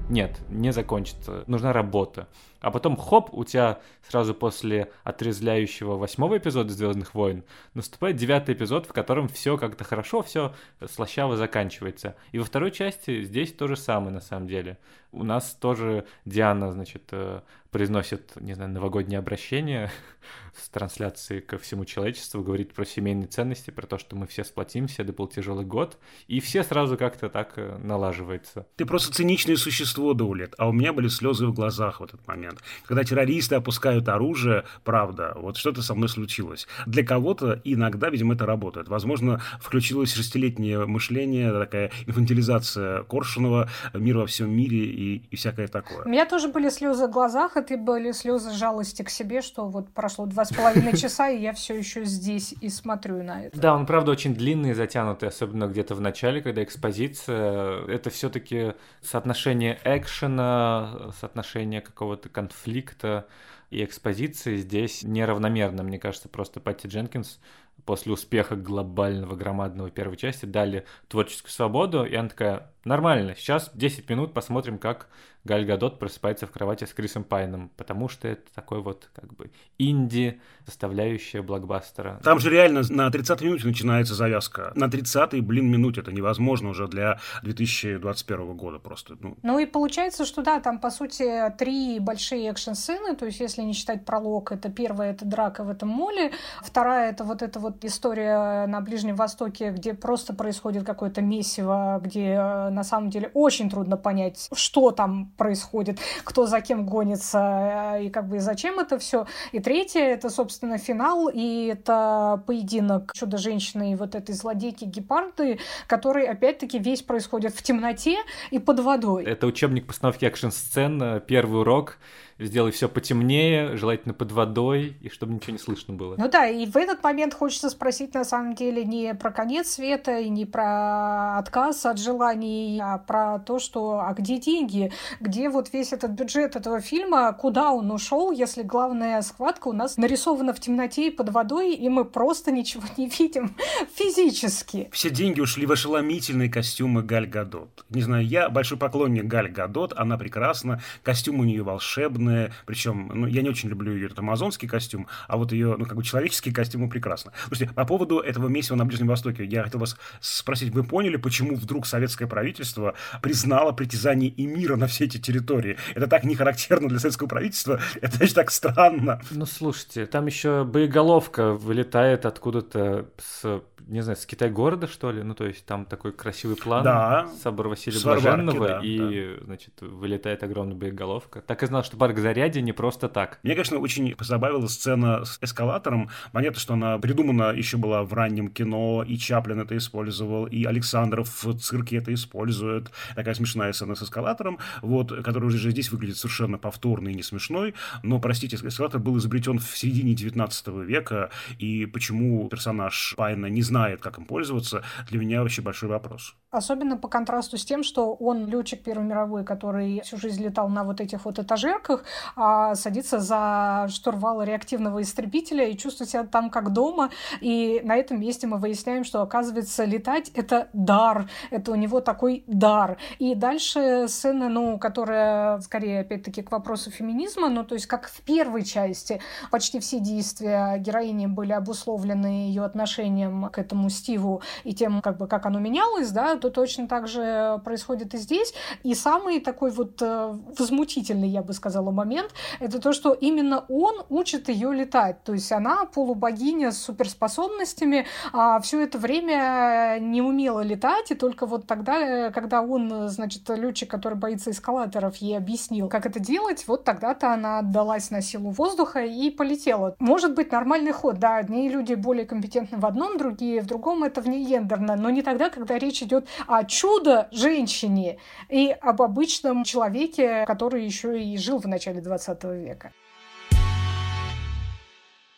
Нет, 0.10 0.42
не 0.50 0.72
закончится. 0.74 1.44
Нужна 1.48 1.72
работа. 1.72 2.28
А 2.60 2.72
потом, 2.72 2.96
хоп, 2.96 3.34
у 3.34 3.44
тебя 3.44 3.80
сразу 4.08 4.34
после 4.34 4.92
отрезляющего 5.04 5.98
восьмого 5.98 6.38
эпизода 6.38 6.72
Звездных 6.72 7.14
войн 7.14 7.44
наступает 7.74 8.16
девятый 8.16 8.56
эпизод, 8.56 8.86
в 8.86 8.94
котором 8.94 9.28
все 9.28 9.58
как-то 9.58 9.84
хорошо, 9.84 10.22
все 10.22 10.54
слащаво 10.90 11.36
заканчивается. 11.36 12.16
И 12.32 12.40
во 12.40 12.46
второй 12.46 12.72
части 12.72 13.24
здесь 13.24 13.54
то 13.54 13.68
же 13.68 13.76
самое 13.76 14.12
на 14.12 14.22
самом 14.22 14.48
деле. 14.48 14.78
У 15.12 15.24
нас 15.24 15.54
тоже 15.54 16.06
Диана, 16.26 16.72
значит, 16.72 17.04
э, 17.12 17.42
произносит, 17.74 18.40
не 18.40 18.54
знаю, 18.54 18.72
новогоднее 18.72 19.20
обращение 19.20 19.90
с 20.56 20.70
трансляцией 20.70 21.42
ко 21.42 21.58
всему 21.58 21.84
человечеству, 21.84 22.44
говорит 22.44 22.74
про 22.74 22.86
семейные 22.86 23.28
ценности, 23.28 23.72
про 23.72 23.88
то, 23.88 23.98
что 23.98 24.16
мы 24.16 24.28
все 24.28 24.44
сплотимся, 24.44 25.02
это 25.02 25.12
был 25.12 25.28
тяжелый 25.28 25.66
год, 25.66 25.98
и 26.28 26.40
все 26.40 26.64
сразу 26.64 26.98
как-то 26.98 27.30
так 27.30 27.54
э, 27.58 27.78
налаживается. 27.80 28.68
Ты 28.76 28.86
просто 28.86 29.12
циничное 29.12 29.56
существо, 29.56 30.14
Даулет, 30.14 30.54
а 30.60 30.70
у 30.70 30.72
меня 30.72 30.94
были 30.94 31.08
слезы 31.08 31.48
в 31.48 31.54
глазах 31.54 32.00
в 32.00 32.04
этот 32.04 32.26
момент. 32.28 32.60
Когда 32.86 33.04
террористы 33.04 33.56
опускают 33.56 34.08
оружие, 34.08 34.66
правда, 34.84 35.34
вот 35.36 35.58
что-то 35.58 35.82
со 35.82 35.96
мной 35.96 36.10
случилось. 36.10 36.68
Для 36.86 37.04
кого-то 37.04 37.60
иногда, 37.64 38.10
видимо, 38.10 38.36
это 38.36 38.46
работает. 38.46 38.88
Возможно, 38.88 39.42
включилось 39.60 40.14
шестилетнее 40.14 40.86
мышление, 40.86 41.52
такая 41.52 41.92
инфантилизация 42.06 43.04
Коршунова, 43.04 43.70
мир 43.96 44.18
во 44.18 44.28
всем 44.28 44.56
мире 44.56 44.86
и, 44.86 45.24
и 45.32 45.36
всякое 45.36 45.68
такое. 45.68 46.04
У 46.06 46.10
меня 46.10 46.28
тоже 46.28 46.50
были 46.50 46.70
слезы 46.70 47.08
в 47.08 47.12
глазах, 47.12 47.58
это 47.64 47.78
были 47.78 48.12
слезы 48.12 48.52
жалости 48.52 49.04
к 49.04 49.10
себе, 49.10 49.42
что 49.42 49.68
вот 49.68 49.90
прошло 49.94 50.26
два 50.26 50.46
с 50.46 50.54
половиной 50.54 50.96
часа, 50.98 51.30
и 51.30 51.42
я 51.42 51.54
все 51.54 51.76
еще 51.76 52.04
здесь 52.06 52.54
и 52.62 52.70
смотрю 52.70 53.24
на 53.24 53.46
это. 53.46 53.60
Да, 53.60 53.76
он, 53.76 53.86
правда, 53.86 54.12
очень 54.12 54.36
длинный, 54.36 54.74
затянутый, 54.74 55.30
особенно 55.30 55.68
где-то 55.68 55.96
в 55.96 56.02
начале, 56.02 56.42
когда 56.42 56.64
экспозиция. 56.64 57.86
Это 57.88 58.10
все-таки 58.10 58.74
соотношение 59.02 59.80
экшена, 59.84 61.12
соотношение 61.20 61.82
какого-то 61.82 62.30
конфликта 62.30 63.28
и 63.70 63.84
экспозиции 63.84 64.58
здесь 64.58 65.04
неравномерно. 65.04 65.84
Мне 65.84 66.00
кажется, 66.00 66.30
просто 66.30 66.60
Патти 66.60 66.88
Дженкинс 66.88 67.40
после 67.86 68.14
успеха 68.14 68.56
глобального, 68.56 69.36
громадного 69.36 69.90
первой 69.90 70.18
части 70.18 70.46
дали 70.46 70.86
творческую 71.08 71.52
свободу, 71.52 72.06
и 72.06 72.16
она 72.16 72.30
такая, 72.30 72.73
нормально, 72.86 73.36
сейчас 73.36 73.72
10 73.74 74.10
минут 74.10 74.34
посмотрим, 74.34 74.78
как 74.78 75.08
Галь 75.46 75.66
Гадот 75.66 76.00
просыпается 76.00 76.48
в 76.48 76.52
кровати 76.52 76.86
с 76.86 76.94
Крисом 76.94 77.24
Пайном, 77.24 77.70
потому 77.76 78.08
что 78.08 78.30
это 78.30 78.44
такой 78.54 78.82
вот 78.82 79.10
как 79.14 79.34
бы 79.34 79.52
инди, 79.78 80.40
составляющая 80.66 81.42
блокбастера. 81.42 82.22
Там 82.24 82.40
же 82.40 82.50
реально 82.50 82.82
на 82.90 83.12
30 83.12 83.42
минуте 83.42 83.68
начинается 83.68 84.14
завязка. 84.16 84.72
На 84.76 84.86
30-й, 84.86 85.42
блин, 85.42 85.70
минуте 85.70 86.00
это 86.00 86.14
невозможно 86.14 86.70
уже 86.70 86.88
для 86.88 87.20
2021 87.44 88.56
года 88.56 88.80
просто. 88.80 89.18
Ну. 89.20 89.38
ну 89.44 89.60
и 89.60 89.66
получается, 89.66 90.26
что 90.26 90.42
да, 90.42 90.62
там 90.62 90.80
по 90.80 90.90
сути 90.90 91.54
три 91.58 92.00
большие 92.00 92.50
экшн-сцены, 92.50 93.16
то 93.16 93.26
есть 93.26 93.40
если 93.42 93.64
не 93.64 93.74
считать 93.74 94.06
пролог, 94.06 94.52
это 94.54 94.70
первая 94.70 95.12
это 95.12 95.26
драка 95.26 95.66
в 95.66 95.70
этом 95.70 95.90
моле, 95.90 96.32
вторая 96.62 97.12
это 97.12 97.26
вот 97.26 97.42
эта 97.42 97.60
вот 97.60 97.84
история 97.84 98.66
на 98.68 98.80
Ближнем 98.80 99.16
Востоке, 99.16 99.72
где 99.72 99.94
просто 99.94 100.34
происходит 100.34 100.86
какое-то 100.86 101.22
месиво, 101.22 102.00
где 102.02 102.38
э, 102.40 102.70
на 102.74 102.84
самом 102.84 103.10
деле 103.10 103.32
очень 103.34 103.70
трудно 103.70 103.98
понять, 103.98 104.50
что 104.54 104.92
там 104.92 105.32
происходит, 105.38 106.00
кто 106.24 106.46
за 106.46 106.62
кем 106.62 106.86
гонится 106.86 107.96
э, 107.98 108.06
и 108.06 108.10
как 108.10 108.28
бы 108.28 108.38
и 108.38 108.40
зачем 108.40 108.80
это 108.80 108.98
все. 109.00 109.26
И 109.52 109.60
третье 109.60 110.02
это, 110.02 110.30
собственно, 110.30 110.78
финал, 110.78 111.30
и 111.34 111.68
это 111.68 112.44
поединок 112.46 113.12
чудо-женщины 113.14 113.94
и 113.94 113.96
вот 113.96 114.16
этой 114.16 114.34
злодейки 114.36 114.86
Гепарды, 114.86 115.60
который, 115.88 116.26
опять-таки, 116.26 116.80
весь 116.80 117.02
происходит 117.02 117.54
в 117.54 117.64
темноте 117.64 118.18
и 118.52 118.60
под 118.60 118.80
водой. 118.80 119.24
Это 119.24 119.48
учебник 119.48 119.88
постановки 119.88 120.26
экшн-сцен, 120.26 121.02
э, 121.02 121.22
первый 121.22 121.62
урок 121.62 121.98
сделай 122.40 122.72
все 122.72 122.90
потемнее, 122.90 123.78
желательно 123.78 124.14
под 124.14 124.32
водой, 124.32 124.98
и 125.02 125.10
чтобы 125.10 125.34
ничего 125.34 125.54
не 125.54 125.60
слышно 125.60 125.94
было. 125.94 126.16
Ну 126.18 126.30
да, 126.30 126.48
и 126.48 126.66
в 126.66 126.76
этот 126.76 127.04
момент 127.04 127.34
хочется 127.34 127.70
спросить, 127.70 128.14
на 128.14 128.24
самом 128.24 128.56
деле, 128.56 128.84
не 128.84 129.14
про 129.14 129.32
конец 129.32 129.70
света, 129.70 130.20
и 130.20 130.30
не 130.30 130.46
про 130.46 131.38
отказ 131.38 131.86
от 131.86 132.00
желаний, 132.00 132.80
а 132.82 132.98
про 132.98 133.40
то, 133.40 133.60
что, 133.60 134.02
а 134.06 134.14
где 134.14 134.38
деньги, 134.38 134.92
где 135.20 135.50
вот 135.50 135.72
весь 135.74 135.94
этот 135.94 136.12
бюджет 136.12 136.56
этого 136.56 136.80
фильма, 136.80 137.32
куда 137.34 137.72
он 137.72 137.92
ушел, 137.92 138.32
если 138.32 138.64
главная 138.64 139.22
схватка 139.22 139.68
у 139.68 139.74
нас 139.74 139.98
нарисована 139.98 140.54
в 140.54 140.60
темноте 140.60 141.08
и 141.08 141.12
под 141.12 141.30
водой, 141.30 141.74
и 141.74 141.90
мы 141.90 142.06
просто 142.06 142.52
ничего 142.52 142.84
не 142.98 143.08
видим 143.08 143.56
физически. 143.96 144.90
Все 144.92 145.10
деньги 145.10 145.40
ушли 145.42 145.66
в 145.66 145.72
ошеломительные 145.72 146.50
костюмы 146.50 147.04
Галь 147.04 147.28
Гадот. 147.28 147.86
Не 147.90 148.02
знаю, 148.02 148.26
я 148.26 148.50
большой 148.50 148.78
поклонник 148.78 149.26
Галь 149.26 149.50
Гадот, 149.50 149.94
она 149.96 150.18
прекрасна, 150.18 150.82
костюм 151.04 151.40
у 151.40 151.44
нее 151.44 151.64
волшебный, 151.64 152.23
удобная, 152.24 152.52
причем, 152.66 153.12
ну, 153.14 153.28
я 153.28 153.42
не 153.42 153.50
очень 153.50 153.70
люблю 153.70 153.94
ее 153.94 154.06
этот 154.06 154.20
амазонский 154.20 154.68
костюм, 154.68 155.08
а 155.28 155.38
вот 155.38 155.52
ее, 155.52 155.76
ну, 155.78 155.86
как 155.86 155.96
бы 155.96 156.04
человеческий 156.04 156.52
костюм 156.52 156.90
прекрасно. 156.90 157.32
Слушайте, 157.48 157.74
по 157.74 157.86
поводу 157.86 158.20
этого 158.20 158.48
месива 158.48 158.76
на 158.76 158.86
Ближнем 158.86 159.08
Востоке, 159.08 159.46
я 159.46 159.64
хотел 159.64 159.80
вас 159.80 159.98
спросить, 160.20 160.74
вы 160.74 160.84
поняли, 160.84 161.18
почему 161.18 161.56
вдруг 161.56 161.86
советское 161.86 162.28
правительство 162.28 162.96
признало 163.22 163.72
притязание 163.72 164.30
и 164.30 164.46
мира 164.46 164.76
на 164.76 164.88
все 164.88 165.06
эти 165.06 165.18
территории? 165.18 165.78
Это 165.96 166.08
так 166.08 166.24
не 166.24 166.36
характерно 166.36 166.90
для 166.90 167.00
советского 167.00 167.28
правительства, 167.28 167.80
это 168.02 168.18
значит 168.18 168.36
так 168.36 168.52
странно. 168.52 169.22
Ну, 169.32 169.46
слушайте, 169.46 170.06
там 170.06 170.26
еще 170.26 170.64
боеголовка 170.64 171.54
вылетает 171.54 172.26
откуда-то 172.26 173.10
с 173.18 173.62
не 173.88 174.02
знаю, 174.02 174.18
с 174.18 174.26
Китай-города, 174.26 174.88
что 174.88 175.12
ли? 175.12 175.24
Ну, 175.24 175.34
то 175.34 175.46
есть 175.46 175.66
там 175.66 175.86
такой 175.86 176.14
красивый 176.14 176.56
план 176.56 176.84
да. 176.84 177.28
собора 177.42 177.70
Василия 177.70 178.02
Блаженного, 178.02 178.68
да, 178.68 178.80
и, 178.82 179.36
да. 179.38 179.46
значит, 179.46 179.74
вылетает 179.82 180.44
огромная 180.44 180.76
боеголовка. 180.76 181.42
Так 181.42 181.64
и 181.64 181.68
знал, 181.68 181.84
что 181.84 181.98
парк 182.14 182.20
Зарядье 182.24 182.62
не 182.62 182.74
просто 182.74 183.10
так. 183.10 183.40
Мне, 183.44 183.54
конечно, 183.54 183.78
очень 183.80 184.16
позабавила 184.16 184.68
сцена 184.68 185.26
с 185.26 185.38
эскалатором. 185.42 186.10
Понятно, 186.32 186.60
что 186.60 186.74
она 186.74 186.98
придумана 186.98 187.52
еще 187.52 187.78
была 187.78 188.04
в 188.04 188.14
раннем 188.14 188.50
кино, 188.50 189.04
и 189.08 189.18
Чаплин 189.18 189.60
это 189.60 189.76
использовал, 189.78 190.46
и 190.46 190.64
Александров 190.66 191.44
в 191.44 191.58
цирке 191.60 191.98
это 191.98 192.14
использует. 192.14 192.92
Такая 193.16 193.34
смешная 193.34 193.74
сцена 193.74 193.96
с 193.96 194.04
эскалатором, 194.04 194.60
вот, 194.82 195.12
которая 195.24 195.50
уже 195.50 195.72
здесь 195.72 195.92
выглядит 195.92 196.18
совершенно 196.18 196.58
повторной 196.58 197.14
и 197.14 197.16
не 197.16 197.24
смешной. 197.24 197.74
Но, 198.04 198.20
простите, 198.20 198.56
эскалатор 198.56 199.00
был 199.00 199.18
изобретен 199.18 199.60
в 199.60 199.78
середине 199.78 200.14
19 200.14 200.68
века, 200.86 201.30
и 201.58 201.86
почему 201.86 202.48
персонаж 202.50 203.14
Пайна 203.18 203.48
не 203.48 203.62
знает 203.62 203.74
знает, 203.74 204.02
как 204.02 204.18
им 204.18 204.26
пользоваться, 204.26 204.84
для 205.10 205.20
меня 205.20 205.42
вообще 205.42 205.62
большой 205.62 205.90
вопрос. 205.90 206.36
Особенно 206.52 206.98
по 206.98 207.08
контрасту 207.08 207.58
с 207.58 207.66
тем, 207.66 207.84
что 207.84 208.14
он 208.14 208.48
летчик 208.48 208.84
Первой 208.84 209.06
мировой, 209.06 209.44
который 209.44 210.02
всю 210.02 210.18
жизнь 210.18 210.44
летал 210.44 210.70
на 210.70 210.84
вот 210.84 211.02
этих 211.02 211.26
вот 211.26 211.40
этажерках, 211.40 212.03
а 212.36 212.76
садится 212.76 213.20
за 213.20 213.88
штурвал 213.90 214.44
реактивного 214.44 215.02
истребителя 215.02 215.68
и 215.68 215.78
чувствует 215.78 216.10
себя 216.10 216.24
там 216.24 216.50
как 216.50 216.74
дома. 216.74 217.10
И 217.42 217.82
на 217.84 217.96
этом 217.96 218.20
месте 218.20 218.48
мы 218.48 218.58
выясняем, 218.58 219.04
что, 219.04 219.22
оказывается, 219.22 219.86
летать— 219.86 220.30
это 220.36 220.70
дар. 220.74 221.30
Это 221.52 221.72
у 221.72 221.76
него 221.76 222.02
такой 222.02 222.44
дар. 222.48 222.98
И 223.20 223.36
дальше 223.36 224.08
сцена, 224.08 224.50
ну, 224.50 224.78
которая 224.78 225.60
скорее, 225.60 226.02
опять-таки, 226.02 226.42
к 226.42 226.52
вопросу 226.52 226.92
феминизма, 226.92 227.50
ну, 227.50 227.64
то 227.64 227.76
есть 227.76 227.88
как 227.88 228.08
в 228.08 228.22
первой 228.22 228.64
части 228.64 229.22
почти 229.52 229.80
все 229.80 230.00
действия 230.00 230.78
героини 230.78 231.28
были 231.28 231.52
обусловлены 231.52 232.48
ее 232.48 232.64
отношением 232.64 233.50
к 233.50 233.58
этому 233.58 233.90
Стиву 233.90 234.42
и 234.64 234.74
тем, 234.74 235.02
как 235.02 235.18
бы, 235.18 235.28
как 235.28 235.46
оно 235.46 235.60
менялось, 235.60 236.12
да, 236.12 236.36
то 236.36 236.50
точно 236.50 236.88
так 236.88 237.08
же 237.08 237.62
происходит 237.64 238.14
и 238.14 238.18
здесь. 238.18 238.54
И 238.84 238.94
самый 238.96 239.40
такой 239.40 239.72
вот 239.72 240.02
э, 240.02 240.38
возмутительный, 240.58 241.30
я 241.30 241.42
бы 241.42 241.54
сказала, 241.54 241.92
момент, 241.94 242.32
это 242.60 242.80
то, 242.80 242.94
что 242.94 243.14
именно 243.14 243.66
он 243.70 244.04
учит 244.10 244.50
ее 244.50 244.74
летать. 244.74 245.24
То 245.24 245.34
есть 245.34 245.52
она 245.52 245.86
полубогиня 245.86 246.72
с 246.72 246.80
суперспособностями, 246.80 248.06
а 248.32 248.60
все 248.60 248.82
это 248.82 248.98
время 248.98 249.98
не 250.00 250.22
умела 250.22 250.62
летать, 250.62 251.12
и 251.12 251.16
только 251.16 251.46
вот 251.46 251.68
тогда, 251.68 252.32
когда 252.32 252.62
он, 252.62 253.10
значит, 253.10 253.50
летчик, 253.50 253.90
который 253.90 254.18
боится 254.18 254.52
эскалаторов, 254.52 255.18
ей 255.18 255.38
объяснил, 255.38 255.90
как 255.90 256.06
это 256.06 256.20
делать, 256.20 256.66
вот 256.68 256.84
тогда-то 256.84 257.34
она 257.34 257.60
отдалась 257.60 258.10
на 258.10 258.22
силу 258.22 258.50
воздуха 258.50 259.04
и 259.04 259.30
полетела. 259.30 259.96
Может 260.00 260.34
быть 260.36 260.52
нормальный 260.52 260.92
ход, 260.92 261.20
да, 261.20 261.38
одни 261.38 261.70
люди 261.70 261.94
более 261.94 262.26
компетентны 262.26 262.78
в 262.78 262.86
одном, 262.86 263.18
другие 263.18 263.62
в 263.62 263.66
другом 263.68 264.04
это 264.04 264.22
внегендерно, 264.22 264.96
но 264.96 265.10
не 265.10 265.22
тогда, 265.22 265.50
когда 265.50 265.78
речь 265.78 266.02
идет 266.02 266.28
о 266.48 266.64
чудо-женщине 266.64 268.18
и 268.50 268.76
об 268.82 269.02
обычном 269.02 269.64
человеке, 269.64 270.44
который 270.46 270.86
еще 270.86 271.22
и 271.22 271.38
жил 271.38 271.60
в 271.60 271.68
начале 271.68 271.83
20 271.92 272.44
века. 272.44 272.92